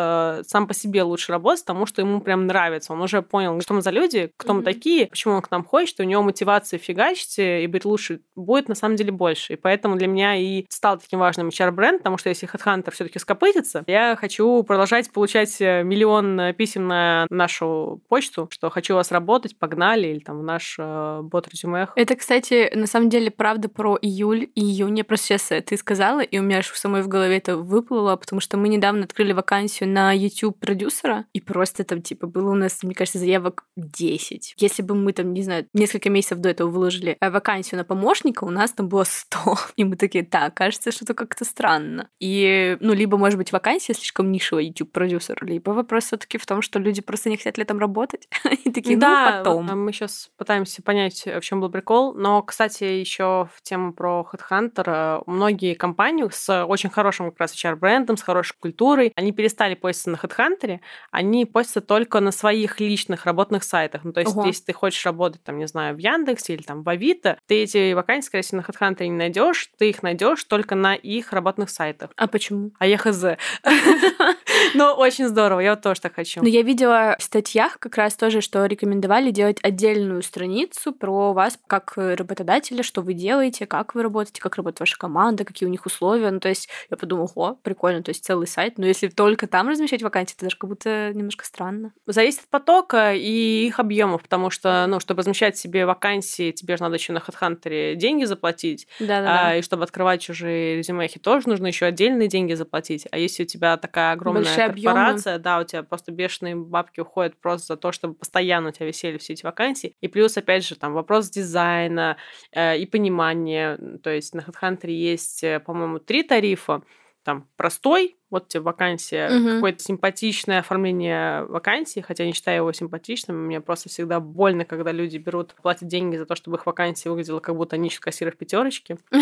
сам 0.47 0.67
по 0.67 0.75
себе 0.75 1.03
лучше 1.03 1.33
работать, 1.33 1.65
потому 1.65 1.87
что 1.87 2.03
ему 2.03 2.21
прям 2.21 2.47
нравится. 2.47 2.93
Он 2.93 3.01
уже 3.01 3.23
понял, 3.23 3.61
что 3.61 3.75
мы 3.75 3.83
за 3.83 3.91
люди, 3.91 4.31
кто 4.37 4.53
mm-hmm. 4.53 4.57
мы 4.57 4.63
такие, 4.63 5.07
почему 5.07 5.35
он 5.35 5.43
к 5.43 5.51
нам 5.51 5.65
хочет, 5.65 6.01
у 6.01 6.05
него 6.05 6.23
мотивация 6.23 6.79
фигачить 6.79 7.39
и 7.39 7.67
быть 7.67 7.85
лучше 7.85 8.21
будет 8.35 8.69
на 8.69 8.75
самом 8.75 8.97
деле 8.97 9.13
больше. 9.13 9.55
И 9.55 9.57
поэтому 9.57 9.97
для 9.97 10.07
меня 10.07 10.37
и 10.37 10.65
стал 10.69 10.99
таким 10.99 11.19
важным 11.19 11.49
HR-бренд, 11.49 11.99
потому 11.99 12.19
что 12.19 12.29
если 12.29 12.49
HeadHunter 12.49 12.91
все 12.91 13.05
таки 13.05 13.19
скопытится, 13.19 13.85
я 13.87 14.17
хочу 14.17 14.63
продолжать 14.63 15.11
получать 15.13 15.61
миллион 15.61 16.55
писем 16.55 16.89
на 16.89 17.27
нашу 17.31 18.03
почту, 18.09 18.49
что 18.51 18.71
хочу 18.71 18.95
у 18.95 18.97
вас 18.97 19.13
работать, 19.13 19.59
погнали, 19.59 20.09
или 20.09 20.19
там 20.19 20.41
в 20.41 20.43
наш 20.43 20.77
э, 20.79 21.21
бот 21.23 21.49
резюмех. 21.49 21.93
Это, 21.97 22.17
кстати, 22.17 22.71
на 22.75 22.87
самом 22.87 23.09
деле 23.09 23.31
правда 23.31 23.69
про 23.69 23.99
июль 24.01 24.51
и 24.55 24.61
июнь. 24.61 25.03
Просто 25.05 25.27
сейчас 25.27 25.51
ты 25.65 25.77
сказала, 25.77 26.21
и 26.21 26.39
у 26.39 26.43
меня 26.43 26.59
аж 26.59 26.67
самой 26.73 27.03
в 27.03 27.09
голове 27.09 27.37
это 27.39 27.57
выплыло, 27.57 28.17
потому 28.17 28.41
что 28.41 28.57
мы 28.57 28.69
недавно 28.69 29.05
открыли 29.05 29.33
вакансию 29.33 29.82
на 29.87 30.13
YouTube 30.13 30.59
продюсера, 30.59 31.27
и 31.33 31.41
просто 31.41 31.85
там, 31.85 32.03
типа, 32.03 32.27
было 32.27 32.51
у 32.51 32.55
нас, 32.55 32.83
мне 32.83 32.95
кажется, 32.95 33.19
заявок 33.19 33.65
10. 33.77 34.55
Если 34.59 34.83
бы 34.83 34.95
мы 34.95 35.13
там, 35.13 35.33
не 35.33 35.43
знаю, 35.43 35.67
несколько 35.73 36.11
месяцев 36.11 36.39
до 36.39 36.49
этого 36.49 36.71
выложили 36.71 37.17
э, 37.21 37.31
вакансию 37.31 37.79
на 37.79 37.85
помощника, 37.85 38.45
у 38.45 38.51
нас 38.51 38.73
там 38.73 38.89
было 38.89 39.05
100. 39.05 39.59
И 39.77 39.85
мы 39.85 39.97
такие, 39.97 40.25
так, 40.25 40.55
кажется, 40.55 40.93
что-то 40.93 41.15
как-то 41.15 41.45
странно. 41.45 42.09
И, 42.21 42.77
ну, 42.81 42.93
либо, 42.93 43.17
может 43.17 43.39
быть, 43.39 43.53
вакансия 43.53 43.95
слишком 43.95 44.31
нишевая 44.31 44.65
YouTube-продюсер, 44.65 45.45
либо 45.45 45.71
вопрос 45.71 46.05
все 46.05 46.17
таки 46.17 46.39
в 46.39 46.47
том, 46.47 46.63
что 46.63 46.79
люди 46.79 47.01
просто 47.03 47.31
не 47.31 47.37
хотят 47.37 47.59
летом 47.59 47.79
работать. 47.79 48.29
И 48.65 48.71
такие, 48.71 48.97
ну, 48.97 49.07
потом. 49.07 49.67
мы 49.85 49.93
сейчас 49.93 50.31
пытаемся 50.37 50.83
понять, 50.83 51.25
в 51.27 51.41
чем 51.41 51.61
был 51.61 51.71
прикол. 51.71 52.15
Но, 52.15 52.43
кстати, 52.43 52.85
еще 52.85 53.49
в 53.55 53.63
тему 53.63 53.93
про 53.93 54.27
HeadHunter. 54.33 54.85
Э, 54.87 55.23
многие 55.27 55.75
компании 55.75 56.27
с 56.31 56.65
очень 56.65 56.91
хорошим 56.91 57.31
как 57.31 57.41
раз 57.41 57.55
HR-брендом, 57.55 58.17
с 58.17 58.23
хорошей 58.23 58.55
культурой, 58.59 59.13
они 59.17 59.33
перестали 59.33 59.72
поститься 59.75 60.11
на 60.11 60.17
HeadHunter, 60.17 60.81
они 61.11 61.47
постятся 61.47 61.81
только 61.81 62.21
на 62.21 62.33
своих 62.33 62.81
личных 62.81 63.27
работных 63.27 63.65
сайтах. 63.65 64.05
Ну, 64.05 64.13
то 64.13 64.21
есть, 64.21 64.33
Ого. 64.35 64.47
если 64.47 64.65
ты 64.65 64.73
хочешь 64.73 65.05
работать, 65.05 65.43
там, 65.43 65.59
не 65.59 65.67
знаю, 65.67 65.95
в 65.95 65.99
Яндексе 65.99 66.55
или 66.55 66.63
там 66.63 66.83
в 66.83 66.89
Авито, 66.89 67.39
ты 67.47 67.63
эти 67.63 67.93
вакансии, 67.93 68.27
скорее 68.27 68.43
всего, 68.43 68.63
на 68.63 68.65
HeadHunter 68.65 69.07
не 69.07 69.17
найдешь, 69.17 69.71
ты 69.79 69.91
их 69.91 70.03
найдешь 70.03 70.45
только 70.45 70.75
на 70.75 70.95
их 70.95 71.33
работных 71.33 71.71
сайтах. 71.71 72.11
А 72.17 72.27
почему? 72.27 72.73
А 72.79 72.87
я 72.87 72.99
хз. 72.99 73.25
Ну, 74.75 74.85
очень 74.93 75.29
здорово, 75.29 75.61
я 75.61 75.71
вот 75.71 75.83
тоже 75.83 76.01
так 76.01 76.15
хочу. 76.15 76.41
Но 76.41 76.49
я 76.49 76.63
видела 76.63 77.17
в 77.19 77.23
статьях 77.23 77.79
как 77.79 77.97
раз 77.97 78.15
тоже, 78.15 78.41
что 78.41 78.65
рекомендовали 78.67 79.31
делать 79.31 79.59
отдельную 79.63 80.23
страницу 80.23 80.93
про 80.93 81.33
вас 81.33 81.59
как 81.67 81.93
работодателя, 81.97 82.83
что 82.83 83.03
вы 83.03 83.15
делаете, 83.15 83.67
как 83.67 83.95
вы 83.95 84.03
работаете, 84.03 84.41
как 84.41 84.57
работает 84.57 84.81
ваша 84.81 84.99
команда, 84.99 85.45
какие 85.45 85.67
у 85.69 85.71
них 85.71 85.85
условия. 85.87 86.31
Ну, 86.31 86.41
то 86.41 86.49
есть 86.49 86.69
я 86.91 86.97
подумала, 86.97 87.31
о, 87.35 87.55
прикольно, 87.55 88.03
то 88.03 88.11
есть 88.11 88.25
целый 88.25 88.47
сайт. 88.47 88.79
Но 88.79 88.87
если 88.87 89.09
только 89.09 89.47
там 89.47 89.62
размещать 89.69 90.03
вакансии, 90.03 90.35
это 90.35 90.47
даже 90.47 90.57
как 90.57 90.69
будто 90.69 91.13
немножко 91.15 91.45
странно. 91.45 91.93
Зависит 92.07 92.41
от 92.41 92.49
потока 92.49 93.15
и 93.15 93.67
их 93.67 93.79
объемов, 93.79 94.23
потому 94.23 94.51
что, 94.51 94.87
ну, 94.89 95.01
чтобы 95.01 95.21
размещать 95.21 95.57
себе 95.57 95.87
вакансии, 95.87 96.53
тебе 96.53 96.77
же 96.77 96.83
надо 96.83 96.97
еще 96.97 97.13
на 97.13 97.19
HeadHunter 97.19 97.95
деньги 97.95 98.25
заплатить. 98.25 98.87
Да, 99.01 99.23
да, 99.23 99.49
а, 99.49 99.57
И 99.57 99.63
чтобы 99.63 99.85
открывать 99.85 100.21
чужие 100.23 100.77
резюмехи, 100.77 101.19
тоже 101.19 101.49
нужно 101.49 101.67
еще 101.67 101.87
отдельные 101.87 102.29
деньги 102.29 102.55
заплатить. 102.55 103.07
А 103.11 103.19
если 103.19 103.45
у 103.45 103.47
тебя 103.47 103.77
такая 103.77 104.13
огромная 104.13 104.45
Большие 104.45 104.69
корпорация, 104.69 105.35
объемы. 105.37 105.43
да, 105.45 105.61
у 105.61 105.65
тебя 105.65 105.83
просто 105.83 106.13
бешеные 106.13 106.57
бабки 106.57 107.01
уходят 107.01 107.37
просто 107.41 107.75
за 107.75 107.77
то, 107.77 107.93
чтобы 107.93 108.15
постоянно 108.15 108.69
у 108.69 108.73
тебя 108.73 108.87
висели 108.87 109.19
все 109.19 109.33
эти 109.35 109.45
вакансии. 109.45 109.97
И 110.01 110.09
плюс, 110.09 110.37
опять 110.37 110.67
же, 110.67 110.77
там 110.77 110.93
вопрос 110.93 111.31
дизайна 111.31 112.17
э, 112.53 112.79
и 112.79 112.87
понимания. 112.87 113.79
То 114.03 114.11
есть 114.11 114.35
на 114.35 114.41
HeadHunter 114.41 114.91
есть, 114.91 115.43
э, 115.45 115.61
по-моему, 115.61 115.99
три 115.99 116.23
тарифа. 116.23 116.83
Там 117.25 117.49
простой, 117.57 118.17
вот 118.33 118.49
тебе 118.49 118.63
вакансия, 118.63 119.29
угу. 119.29 119.55
какое-то 119.57 119.83
симпатичное 119.83 120.61
оформление 120.61 121.45
вакансии, 121.45 122.01
хотя 122.01 122.25
не 122.25 122.33
считаю 122.33 122.59
его 122.59 122.73
симпатичным, 122.73 123.47
мне 123.47 123.61
просто 123.61 123.89
всегда 123.89 124.19
больно, 124.19 124.65
когда 124.65 124.91
люди 124.91 125.19
берут, 125.19 125.55
платят 125.63 125.87
деньги 125.87 126.17
за 126.17 126.27
то, 126.27 126.35
чтобы 126.35 126.57
их 126.57 126.67
вакансия 126.67 127.11
выглядела, 127.11 127.41
как 127.41 127.55
будто 127.55 127.77
они 127.77 127.89
ищут 127.89 128.01
кассиров 128.01 128.37
пятерочки. 128.37 128.99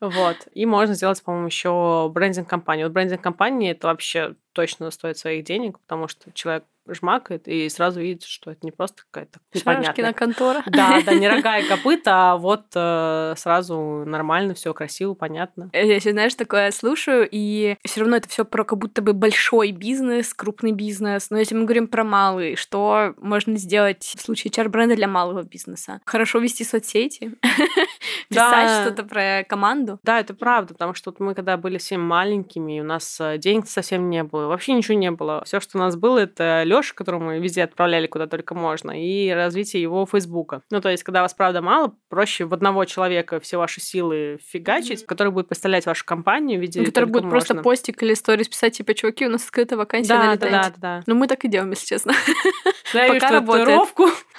Вот. 0.00 0.36
И 0.52 0.66
можно 0.66 0.94
сделать, 0.94 1.22
по-моему, 1.22 1.46
еще 1.46 2.10
брендинг 2.12 2.46
компании. 2.46 2.82
Вот 2.84 2.92
брендинг 2.92 3.22
компании 3.22 3.70
это 3.70 3.86
вообще 3.86 4.34
точно 4.54 4.90
стоит 4.90 5.18
своих 5.18 5.44
денег, 5.44 5.78
потому 5.80 6.08
что 6.08 6.32
человек 6.32 6.64
жмакает 6.92 7.48
и 7.48 7.68
сразу 7.68 8.00
видит, 8.00 8.24
что 8.24 8.50
это 8.50 8.60
не 8.62 8.70
просто 8.70 9.02
какая-то 9.10 9.40
непонятная... 9.54 10.12
контора. 10.12 10.62
Да, 10.66 11.00
да, 11.04 11.14
не 11.14 11.28
рога 11.30 11.58
и 11.58 11.66
копыта, 11.66 12.32
а 12.32 12.36
вот 12.36 12.66
э, 12.74 13.34
сразу 13.36 14.04
нормально, 14.04 14.54
все 14.54 14.74
красиво, 14.74 15.14
понятно. 15.14 15.70
Э, 15.72 15.94
я, 15.94 16.00
знаешь, 16.00 16.34
такое 16.34 16.70
слушаю, 16.72 17.26
и 17.30 17.76
все 17.84 18.00
равно 18.00 18.16
это 18.16 18.28
все 18.28 18.44
про 18.44 18.64
как 18.64 18.78
будто 18.78 19.00
бы 19.00 19.14
большой 19.14 19.72
бизнес, 19.72 20.34
крупный 20.34 20.72
бизнес. 20.72 21.30
Но 21.30 21.38
если 21.38 21.54
мы 21.54 21.64
говорим 21.64 21.88
про 21.88 22.04
малый, 22.04 22.56
что 22.56 23.14
можно 23.16 23.56
сделать 23.56 24.02
в 24.16 24.20
случае 24.20 24.50
HR-бренда 24.50 24.94
для 24.94 25.08
малого 25.08 25.42
бизнеса? 25.42 26.00
Хорошо 26.04 26.38
вести 26.38 26.64
соцсети, 26.64 27.34
писать 28.28 28.82
что-то 28.82 29.04
про 29.04 29.44
команду. 29.48 29.98
Да, 30.02 30.20
это 30.20 30.34
правда, 30.34 30.74
потому 30.74 30.94
что 30.94 31.10
вот 31.10 31.20
мы 31.20 31.34
когда 31.34 31.56
были 31.56 31.78
всем 31.78 32.02
маленькими, 32.02 32.80
у 32.80 32.84
нас 32.84 33.18
э, 33.20 33.38
денег 33.38 33.68
совсем 33.68 34.10
не 34.10 34.22
было, 34.22 34.43
вообще 34.48 34.72
ничего 34.72 34.96
не 34.96 35.10
было. 35.10 35.42
Все, 35.44 35.60
что 35.60 35.78
у 35.78 35.80
нас 35.80 35.96
было, 35.96 36.18
это 36.18 36.62
Лёша, 36.64 36.94
которого 36.94 37.24
мы 37.24 37.38
везде 37.38 37.64
отправляли 37.64 38.06
куда 38.06 38.26
только 38.26 38.54
можно, 38.54 38.90
и 38.90 39.30
развитие 39.30 39.82
его 39.82 40.06
Фейсбука. 40.06 40.62
Ну, 40.70 40.80
то 40.80 40.88
есть, 40.88 41.02
когда 41.02 41.22
вас, 41.22 41.34
правда, 41.34 41.62
мало, 41.62 41.94
проще 42.08 42.44
в 42.44 42.54
одного 42.54 42.84
человека 42.84 43.40
все 43.40 43.56
ваши 43.56 43.80
силы 43.80 44.38
фигачить, 44.42 45.02
mm-hmm. 45.02 45.06
который 45.06 45.32
будет 45.32 45.48
представлять 45.48 45.86
вашу 45.86 46.04
компанию 46.04 46.58
в 46.58 46.62
виде 46.62 46.80
ну, 46.80 46.86
Который 46.86 47.06
будет 47.06 47.24
можно. 47.24 47.30
просто 47.30 47.54
постик 47.56 48.02
или 48.02 48.14
сторис 48.14 48.48
писать, 48.48 48.76
типа, 48.76 48.94
чуваки, 48.94 49.26
у 49.26 49.30
нас 49.30 49.44
открыта 49.44 49.76
вакансия, 49.76 50.14
да, 50.14 50.36
да, 50.36 50.50
да, 50.50 50.72
да. 50.76 51.02
Ну, 51.06 51.14
мы 51.14 51.26
так 51.26 51.44
и 51.44 51.48
делаем, 51.48 51.70
если 51.70 51.86
честно. 51.86 52.12
Пока 52.92 53.30
работает. 53.30 53.80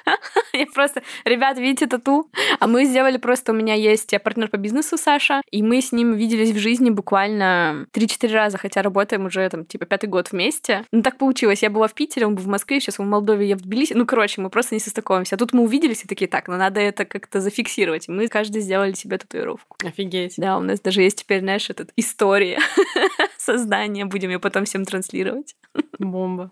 Я 0.53 0.65
просто, 0.67 1.01
ребят, 1.23 1.57
видите 1.57 1.87
тату? 1.87 2.29
А 2.59 2.67
мы 2.67 2.85
сделали 2.85 3.17
просто, 3.17 3.51
у 3.51 3.55
меня 3.55 3.73
есть 3.73 4.13
партнер 4.23 4.49
по 4.49 4.57
бизнесу 4.57 4.97
Саша, 4.97 5.41
и 5.49 5.63
мы 5.63 5.81
с 5.81 5.91
ним 5.91 6.13
виделись 6.13 6.51
в 6.51 6.57
жизни 6.57 6.89
буквально 6.89 7.87
3-4 7.93 8.33
раза, 8.33 8.57
хотя 8.57 8.81
работаем 8.81 9.25
уже 9.25 9.47
там 9.49 9.65
типа 9.65 9.85
пятый 9.95 10.07
год 10.07 10.33
вместе. 10.33 10.83
Ну 10.91 11.01
так 11.01 11.17
получилось, 11.17 11.63
я 11.63 11.69
была 11.69 11.87
в 11.87 11.93
Питере, 11.93 12.27
он 12.27 12.35
был 12.35 12.43
в 12.43 12.47
Москве, 12.47 12.81
сейчас 12.81 12.99
он 12.99 13.05
в 13.05 13.09
Молдове, 13.09 13.47
я 13.47 13.55
в 13.55 13.61
Тбилиси. 13.61 13.93
Ну, 13.93 14.05
короче, 14.05 14.41
мы 14.41 14.49
просто 14.49 14.75
не 14.75 14.81
состыковываемся. 14.81 15.35
А 15.35 15.37
тут 15.37 15.53
мы 15.53 15.63
увиделись 15.63 16.03
и 16.03 16.07
такие, 16.07 16.27
так, 16.27 16.49
ну 16.49 16.57
надо 16.57 16.81
это 16.81 17.05
как-то 17.05 17.39
зафиксировать. 17.39 18.09
Мы 18.09 18.27
каждый 18.27 18.61
сделали 18.61 18.91
себе 18.91 19.17
татуировку. 19.17 19.77
Офигеть. 19.85 20.33
Да, 20.35 20.57
у 20.57 20.61
нас 20.61 20.81
даже 20.81 21.01
есть 21.01 21.19
теперь, 21.19 21.39
знаешь, 21.39 21.69
этот 21.69 21.91
история 21.95 22.59
создания. 23.37 24.03
Будем 24.03 24.31
ее 24.31 24.39
потом 24.39 24.65
всем 24.65 24.83
транслировать. 24.83 25.55
Бомба. 25.97 26.51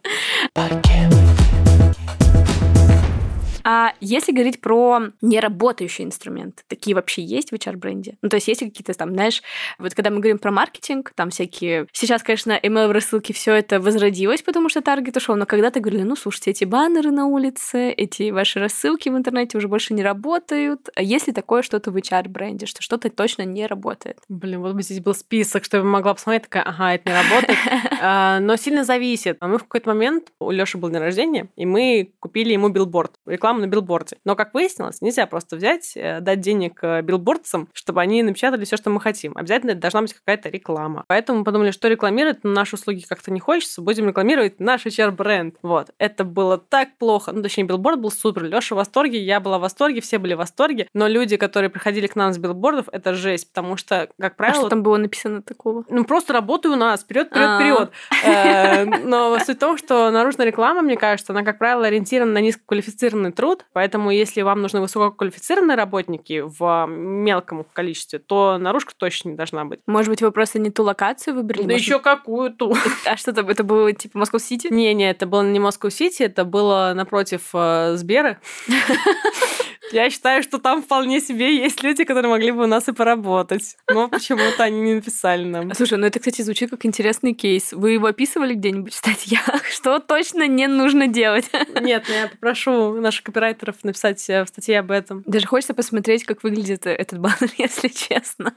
А 3.64 3.94
если 4.00 4.32
говорить 4.32 4.62
про 4.62 5.12
неработающие 5.22 6.06
инструменты, 6.06 6.64
такие 6.68 6.96
вообще 6.96 7.22
есть 7.22 7.52
в 7.52 7.54
HR-бренде? 7.54 8.18
Ну, 8.22 8.30
то 8.30 8.36
есть 8.36 8.48
есть 8.48 8.60
какие-то 8.62 8.94
там, 8.94 9.14
знаешь, 9.14 9.42
вот 9.80 9.94
когда 9.94 10.10
мы 10.10 10.18
говорим 10.18 10.38
про 10.38 10.52
маркетинг, 10.52 11.12
там 11.16 11.30
всякие... 11.30 11.88
Сейчас, 11.92 12.24
конечно, 12.24 12.60
email 12.62 12.92
рассылки 12.92 13.32
все 13.32 13.54
это 13.54 13.80
возродилось, 13.80 14.42
потому 14.42 14.70
что 14.70 14.82
таргет 14.82 15.18
ушел, 15.18 15.36
но 15.36 15.46
когда-то 15.46 15.80
говорили, 15.80 16.04
ну, 16.04 16.16
слушайте, 16.16 16.52
эти 16.52 16.66
баннеры 16.66 17.12
на 17.12 17.26
улице, 17.26 17.90
эти 17.92 18.32
ваши 18.32 18.60
рассылки 18.60 19.10
в 19.10 19.18
интернете 19.18 19.58
уже 19.58 19.68
больше 19.68 19.94
не 19.94 20.04
работают. 20.04 20.90
А 20.96 21.02
если 21.02 21.32
такое 21.32 21.62
что-то 21.62 21.92
в 21.92 21.96
HR-бренде, 21.96 22.66
что 22.66 22.82
что-то 22.82 23.10
точно 23.10 23.44
не 23.44 23.66
работает? 23.66 24.20
Блин, 24.28 24.62
вот 24.62 24.74
бы 24.74 24.82
здесь 24.82 25.00
был 25.00 25.14
список, 25.14 25.64
что 25.64 25.78
я 25.78 25.84
могла 25.84 26.14
посмотреть, 26.14 26.44
такая, 26.44 26.64
ага, 26.64 26.96
это 26.96 27.10
не 27.10 27.16
работает. 27.16 27.60
А, 28.06 28.42
но 28.42 28.58
сильно 28.58 28.84
зависит. 28.84 29.38
Мы 29.40 29.58
в 29.58 29.64
какой-то 29.64 29.90
момент, 29.90 30.34
у 30.40 30.52
Лёши 30.52 30.78
был 30.78 30.90
день 30.90 31.00
рождения, 31.00 31.48
и 31.56 31.66
мы 31.66 32.12
купили 32.20 32.52
ему 32.52 32.68
билборд, 32.68 33.14
рекламу 33.26 33.53
рекламу 33.54 33.62
на 33.62 33.68
билборде. 33.68 34.18
Но, 34.26 34.36
как 34.36 34.54
выяснилось, 34.54 35.02
нельзя 35.02 35.26
просто 35.28 35.56
взять, 35.56 35.94
э, 35.96 36.20
дать 36.20 36.40
денег 36.42 36.80
э, 36.82 37.02
билбордцам, 37.02 37.70
чтобы 37.74 38.02
они 38.02 38.24
напечатали 38.24 38.66
все, 38.66 38.78
что 38.78 38.90
мы 38.90 39.00
хотим. 39.00 39.34
Обязательно 39.36 39.76
должна 39.76 40.02
быть 40.02 40.14
какая-то 40.14 40.50
реклама. 40.50 41.04
Поэтому 41.08 41.40
мы 41.40 41.46
подумали, 41.46 41.72
что 41.72 41.88
рекламировать 41.88 42.44
на 42.44 42.52
наши 42.52 42.76
услуги 42.76 43.06
как-то 43.08 43.32
не 43.32 43.40
хочется, 43.40 43.82
будем 43.82 44.08
рекламировать 44.08 44.60
наш 44.60 44.86
HR-бренд. 44.86 45.56
Вот. 45.62 45.92
Это 45.98 46.24
было 46.24 46.58
так 46.58 46.98
плохо. 46.98 47.32
Ну, 47.32 47.42
точнее, 47.42 47.64
билборд 47.64 48.00
был 48.00 48.12
супер. 48.12 48.44
Леша 48.44 48.76
в 48.76 48.78
восторге, 48.78 49.20
я 49.20 49.40
была 49.40 49.58
в 49.58 49.62
восторге, 49.62 50.02
все 50.02 50.18
были 50.18 50.34
в 50.34 50.38
восторге. 50.38 50.88
Но 50.94 51.08
люди, 51.08 51.38
которые 51.38 51.70
приходили 51.70 52.08
к 52.08 52.16
нам 52.16 52.34
с 52.34 52.38
билбордов, 52.38 52.88
это 52.92 53.14
жесть, 53.14 53.50
потому 53.50 53.78
что, 53.78 54.10
как 54.20 54.36
правило... 54.36 54.58
А 54.58 54.62
что 54.62 54.70
там 54.70 54.84
было 54.84 54.98
написано 54.98 55.42
такого? 55.42 55.86
Ну, 55.90 56.06
просто 56.06 56.34
работай 56.34 56.72
у 56.72 56.76
нас, 56.76 57.02
вперед, 57.02 57.28
вперед, 57.28 57.60
вперед. 57.60 57.92
Э, 58.26 58.86
но 58.86 59.38
суть 59.40 59.58
в 59.58 59.60
том, 59.60 59.78
что 59.78 60.10
наружная 60.10 60.46
реклама, 60.46 60.82
мне 60.82 60.96
кажется, 60.96 61.34
она, 61.34 61.44
как 61.44 61.58
правило, 61.58 61.86
ориентирована 61.86 62.34
на 62.34 62.38
низкоквалифицированный 62.40 63.32
труд, 63.32 63.43
поэтому 63.74 64.12
если 64.12 64.42
вам 64.42 64.62
нужны 64.62 64.82
высококвалифицированные 64.82 65.78
работники 65.78 66.44
в 66.46 66.86
мелком 66.88 67.66
количестве, 67.74 68.20
то 68.20 68.58
наружка 68.58 68.94
точно 68.96 69.30
не 69.30 69.36
должна 69.36 69.66
быть. 69.66 69.80
Может 69.88 70.10
быть, 70.10 70.22
вы 70.22 70.32
просто 70.32 70.60
не 70.60 70.70
ту 70.70 70.84
локацию 70.84 71.36
выбрали? 71.36 71.68
Да 71.68 71.74
еще 71.74 72.00
какую 72.00 72.54
ту. 72.54 72.76
А 73.06 73.18
что 73.18 73.34
там, 73.34 73.50
это 73.50 73.64
было 73.64 73.92
типа 73.94 74.18
Москва-Сити? 74.18 74.68
Не-не, 74.72 75.10
это 75.10 75.26
было 75.26 75.44
не 75.44 75.60
Москва-Сити, 75.60 76.24
это 76.24 76.46
было 76.46 76.94
напротив 76.96 77.50
э, 77.54 77.96
Сбера. 77.96 78.40
Я 79.94 80.10
считаю, 80.10 80.42
что 80.42 80.58
там 80.58 80.82
вполне 80.82 81.22
себе 81.22 81.56
есть 81.56 81.84
люди, 81.84 82.04
которые 82.04 82.32
могли 82.32 82.52
бы 82.52 82.64
у 82.64 82.68
нас 82.68 82.88
и 82.88 82.94
поработать. 82.94 83.78
Но 83.88 84.10
почему-то 84.10 84.64
они 84.64 84.82
не 84.82 84.96
написали 84.96 85.46
нам. 85.46 85.72
Слушай, 85.76 86.00
ну 86.00 86.08
это, 86.08 86.18
кстати, 86.20 86.42
звучит 86.42 86.72
как 86.72 86.84
интересный 86.86 87.34
кейс. 87.34 87.74
Вы 87.74 87.92
его 87.92 88.08
описывали 88.08 88.56
где-нибудь 88.56 88.92
в 88.92 88.98
статьях? 88.98 89.66
Что 89.72 90.00
точно 90.00 90.48
не 90.48 90.68
нужно 90.68 91.08
делать? 91.08 91.50
Нет, 91.80 92.06
но 92.08 92.16
я 92.16 92.28
попрошу 92.28 93.00
наших 93.00 93.24
копирайтеров 93.24 93.84
написать 93.84 94.28
э, 94.32 94.44
в 94.44 94.48
статье 94.48 94.80
об 94.80 94.90
этом. 94.90 95.22
Даже 95.28 95.46
хочется 95.46 95.76
посмотреть, 95.76 96.24
как 96.24 96.42
выглядит 96.42 96.88
этот 96.88 97.20
баннер, 97.20 97.52
если 97.58 97.90
честно. 97.90 98.56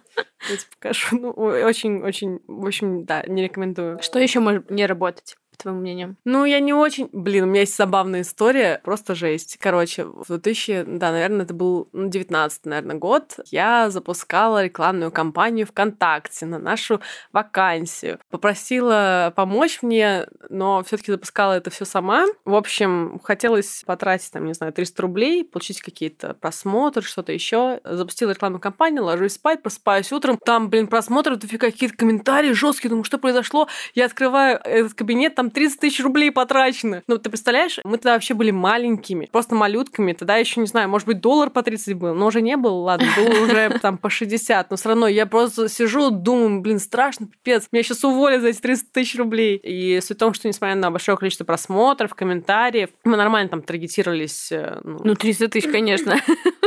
Я 0.48 0.56
тебе 0.56 0.66
покажу. 0.74 1.18
Ну, 1.18 1.30
очень-очень, 1.32 2.40
в 2.46 2.66
общем, 2.66 3.04
да, 3.04 3.22
не 3.26 3.42
рекомендую. 3.42 4.00
Что 4.00 4.18
еще 4.18 4.40
может 4.40 4.70
не 4.70 4.86
работать? 4.86 5.36
Твоему 5.56 5.80
мнению? 5.80 6.16
Ну, 6.24 6.44
я 6.44 6.60
не 6.60 6.72
очень... 6.72 7.08
Блин, 7.12 7.44
у 7.44 7.46
меня 7.46 7.60
есть 7.60 7.76
забавная 7.76 8.22
история, 8.22 8.80
просто 8.84 9.14
жесть. 9.14 9.58
Короче, 9.60 10.04
в 10.04 10.26
2000, 10.26 10.84
да, 10.86 11.12
наверное, 11.12 11.44
это 11.44 11.54
был 11.54 11.88
19 11.92 12.64
ну, 12.64 12.70
наверное, 12.70 12.96
год, 12.96 13.38
я 13.50 13.90
запускала 13.90 14.64
рекламную 14.64 15.10
кампанию 15.10 15.66
ВКонтакте 15.66 16.46
на 16.46 16.58
нашу 16.58 17.00
вакансию. 17.32 18.18
Попросила 18.30 19.32
помочь 19.34 19.82
мне, 19.82 20.26
но 20.48 20.82
все 20.84 20.96
таки 20.96 21.12
запускала 21.12 21.54
это 21.54 21.70
все 21.70 21.84
сама. 21.84 22.26
В 22.44 22.54
общем, 22.54 23.20
хотелось 23.22 23.82
потратить, 23.86 24.32
там, 24.32 24.44
не 24.46 24.54
знаю, 24.54 24.72
300 24.72 25.02
рублей, 25.02 25.44
получить 25.44 25.80
какие-то 25.80 26.34
просмотры, 26.34 27.02
что-то 27.02 27.32
еще. 27.32 27.80
Запустила 27.84 28.30
рекламную 28.30 28.60
кампанию, 28.60 29.04
ложусь 29.04 29.34
спать, 29.34 29.62
просыпаюсь 29.62 30.12
утром, 30.12 30.38
там, 30.38 30.68
блин, 30.70 30.86
просмотры, 30.86 31.36
дофига 31.36 31.70
какие-то 31.70 31.96
комментарии 31.96 32.52
жесткие, 32.52 32.90
думаю, 32.90 33.04
что 33.04 33.18
произошло? 33.18 33.68
Я 33.94 34.06
открываю 34.06 34.60
этот 34.64 34.94
кабинет, 34.94 35.34
там 35.34 35.45
там 35.46 35.50
30 35.50 35.80
тысяч 35.80 36.00
рублей 36.00 36.30
потрачено. 36.30 37.02
Ну, 37.06 37.18
ты 37.18 37.30
представляешь, 37.30 37.78
мы 37.84 37.98
тогда 37.98 38.14
вообще 38.14 38.34
были 38.34 38.50
маленькими, 38.50 39.28
просто 39.30 39.54
малютками. 39.54 40.12
Тогда 40.12 40.36
еще, 40.36 40.60
не 40.60 40.66
знаю, 40.66 40.88
может 40.88 41.06
быть, 41.06 41.20
доллар 41.20 41.50
по 41.50 41.62
30 41.62 41.94
был, 41.94 42.14
но 42.14 42.26
уже 42.26 42.40
не 42.40 42.56
был, 42.56 42.78
ладно, 42.80 43.06
был 43.16 43.44
уже 43.44 43.78
там 43.82 43.98
по 43.98 44.10
60. 44.10 44.70
Но 44.70 44.76
все 44.76 44.88
равно 44.88 45.08
я 45.08 45.26
просто 45.26 45.68
сижу, 45.68 46.10
думаю, 46.10 46.60
блин, 46.60 46.78
страшно, 46.78 47.26
пипец. 47.26 47.68
Меня 47.72 47.82
сейчас 47.82 48.04
уволят 48.04 48.42
за 48.42 48.48
эти 48.48 48.60
30 48.60 48.92
тысяч 48.92 49.16
рублей. 49.16 49.56
И 49.56 50.00
суть 50.00 50.16
в 50.16 50.20
том, 50.20 50.34
что, 50.34 50.48
несмотря 50.48 50.76
на 50.76 50.90
большое 50.90 51.16
количество 51.16 51.44
просмотров, 51.44 52.14
комментариев, 52.14 52.90
мы 53.04 53.16
нормально 53.16 53.48
там 53.48 53.62
таргетировались. 53.62 54.50
Э, 54.50 54.80
ну, 54.82 55.00
ну 55.04 55.14
30 55.14 55.50
тысяч, 55.50 55.70
конечно. 55.70 56.16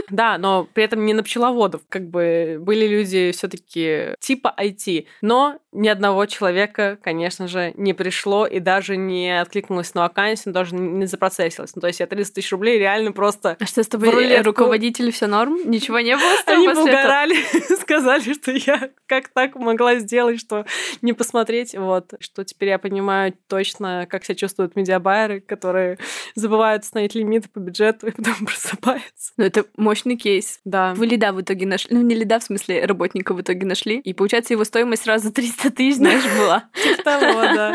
Да, 0.09 0.39
но 0.39 0.67
при 0.73 0.83
этом 0.83 1.05
не 1.05 1.13
на 1.13 1.21
пчеловодов. 1.21 1.81
Как 1.87 2.09
бы 2.09 2.57
были 2.59 2.87
люди 2.87 3.31
все 3.31 3.47
таки 3.47 4.15
типа 4.19 4.53
IT. 4.59 5.05
Но 5.21 5.59
ни 5.71 5.87
одного 5.87 6.25
человека, 6.25 6.97
конечно 7.03 7.47
же, 7.47 7.73
не 7.77 7.93
пришло 7.93 8.47
и 8.47 8.59
даже 8.69 8.97
не 8.97 9.41
откликнулось 9.41 9.95
на 9.95 10.01
вакансию, 10.01 10.53
даже 10.53 10.75
не 10.75 11.07
запроцессилось. 11.07 11.75
Ну, 11.75 11.81
то 11.81 11.87
есть 11.87 11.99
я 12.01 12.05
30 12.05 12.35
тысяч 12.35 12.51
рублей 12.51 12.77
реально 12.77 13.11
просто... 13.11 13.57
А 13.59 13.65
что 13.65 13.83
с 13.83 13.87
тобой, 13.87 14.11
рулетку... 14.11 14.45
руководитель, 14.45 15.11
все 15.11 15.25
норм? 15.25 15.57
Ничего 15.65 15.99
не 16.01 16.15
было 16.15 16.35
с 16.39 16.43
тобой 16.43 16.69
Они 16.69 16.79
угорали, 16.79 17.35
сказали, 17.81 18.31
что 18.33 18.51
я 18.51 18.91
как 19.07 19.29
так 19.29 19.55
могла 19.55 19.95
сделать, 19.95 20.39
что 20.39 20.67
не 21.01 21.13
посмотреть. 21.13 21.73
Вот. 21.73 22.13
Что 22.19 22.43
теперь 22.43 22.69
я 22.69 22.77
понимаю 22.77 23.33
точно, 23.47 24.05
как 24.07 24.23
себя 24.23 24.35
чувствуют 24.35 24.75
медиабайеры, 24.75 25.39
которые 25.39 25.97
забывают 26.35 26.83
установить 26.83 27.15
лимиты 27.15 27.49
по 27.49 27.57
бюджету 27.57 28.05
и 28.05 28.11
потом 28.11 28.35
просыпаются. 28.45 29.33
Ну, 29.37 29.45
это 29.45 29.65
мощный 29.77 30.15
кейс. 30.15 30.59
Да. 30.63 30.93
Вы 30.93 31.07
лида 31.07 31.33
в 31.33 31.41
итоге 31.41 31.65
нашли. 31.65 31.95
Ну, 31.95 32.03
не 32.03 32.13
лида, 32.13 32.37
в 32.37 32.43
смысле, 32.43 32.85
работника 32.85 33.33
в 33.33 33.41
итоге 33.41 33.65
нашли. 33.65 33.97
И, 33.97 34.13
получается, 34.13 34.53
его 34.53 34.63
стоимость 34.63 35.05
сразу 35.05 35.33
300 35.33 35.71
тысяч, 35.71 35.95
знаешь, 35.95 36.23
была. 36.37 36.69
Типа 36.83 37.03
того, 37.03 37.41
да. 37.41 37.73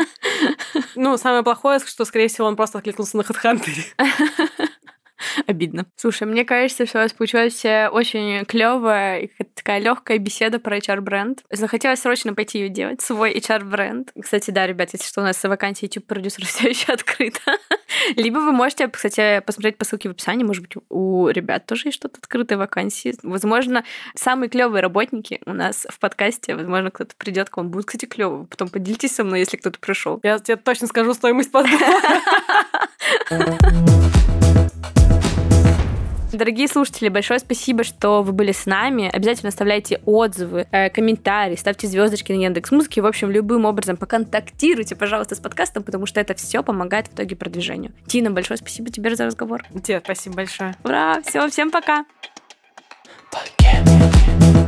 Ну, 0.95 1.17
самое 1.17 1.43
плохое, 1.43 1.79
что, 1.79 2.05
скорее 2.05 2.27
всего, 2.27 2.47
он 2.47 2.55
просто 2.55 2.77
откликнулся 2.77 3.17
на 3.17 3.21
HeadHunter. 3.21 3.85
Обидно. 5.47 5.85
Слушай, 5.95 6.27
мне 6.27 6.45
кажется, 6.45 6.85
что 6.85 6.99
у 6.99 7.01
вас 7.01 7.13
получилась 7.13 7.63
э, 7.65 7.89
очень 7.89 8.45
клевая 8.45 9.21
и 9.21 9.29
такая 9.53 9.79
легкая 9.79 10.17
беседа 10.17 10.59
про 10.59 10.77
HR-бренд. 10.77 11.43
Захотелось 11.51 11.99
срочно 12.01 12.33
пойти 12.33 12.59
ее 12.59 12.69
делать, 12.69 13.01
свой 13.01 13.37
HR-бренд. 13.37 14.11
Кстати, 14.21 14.51
да, 14.51 14.67
ребят, 14.67 14.89
если 14.93 15.07
что, 15.07 15.21
у 15.21 15.23
нас 15.23 15.43
вакансия 15.43 15.85
YouTube-продюсера 15.87 16.45
все 16.45 16.69
еще 16.69 16.93
открыта. 16.93 17.39
Либо 18.15 18.37
вы 18.39 18.51
можете, 18.51 18.87
кстати, 18.87 19.41
посмотреть 19.45 19.77
по 19.77 19.85
ссылке 19.85 20.09
в 20.09 20.13
описании, 20.13 20.43
может 20.43 20.63
быть, 20.63 20.75
у 20.89 21.29
ребят 21.29 21.65
тоже 21.65 21.87
есть 21.87 21.97
что-то 21.97 22.19
открытое 22.19 22.57
вакансии. 22.57 23.15
Возможно, 23.23 23.83
самые 24.15 24.49
клевые 24.49 24.81
работники 24.81 25.41
у 25.45 25.53
нас 25.53 25.87
в 25.89 25.99
подкасте, 25.99 26.55
возможно, 26.55 26.91
кто-то 26.91 27.15
придет 27.17 27.49
к 27.49 27.57
вам, 27.57 27.69
будет, 27.69 27.85
кстати, 27.85 28.05
клево. 28.05 28.45
Потом 28.45 28.69
поделитесь 28.69 29.15
со 29.15 29.23
мной, 29.23 29.39
если 29.39 29.57
кто-то 29.57 29.79
пришел. 29.79 30.19
Я 30.23 30.39
тебе 30.39 30.57
точно 30.57 30.87
скажу 30.87 31.13
стоимость 31.13 31.51
подбора. 31.51 31.85
Дорогие 36.35 36.67
слушатели, 36.67 37.07
большое 37.07 37.39
спасибо, 37.39 37.85
что 37.85 38.21
вы 38.21 38.33
были 38.33 38.51
с 38.51 38.65
нами. 38.65 39.09
Обязательно 39.11 39.49
оставляйте 39.49 40.01
отзывы, 40.05 40.67
э, 40.69 40.89
комментарии, 40.89 41.55
ставьте 41.55 41.87
звездочки 41.87 42.33
на 42.33 42.41
Яндекс 42.41 42.71
Музыке. 42.71 43.01
В 43.01 43.05
общем, 43.05 43.31
любым 43.31 43.63
образом 43.63 43.95
поконтактируйте, 43.95 44.95
пожалуйста, 44.95 45.35
с 45.35 45.39
подкастом, 45.39 45.83
потому 45.83 46.05
что 46.05 46.19
это 46.19 46.33
все 46.33 46.61
помогает 46.61 47.07
в 47.07 47.13
итоге 47.13 47.37
продвижению. 47.37 47.93
Тина, 48.05 48.31
большое 48.31 48.57
спасибо 48.57 48.89
тебе 48.89 49.15
за 49.15 49.25
разговор. 49.25 49.63
Тебе 49.83 50.01
спасибо 50.03 50.35
большое. 50.35 50.75
Ура! 50.83 51.21
Все, 51.25 51.47
всем 51.47 51.71
пока! 51.71 52.05
Пока. 53.31 54.64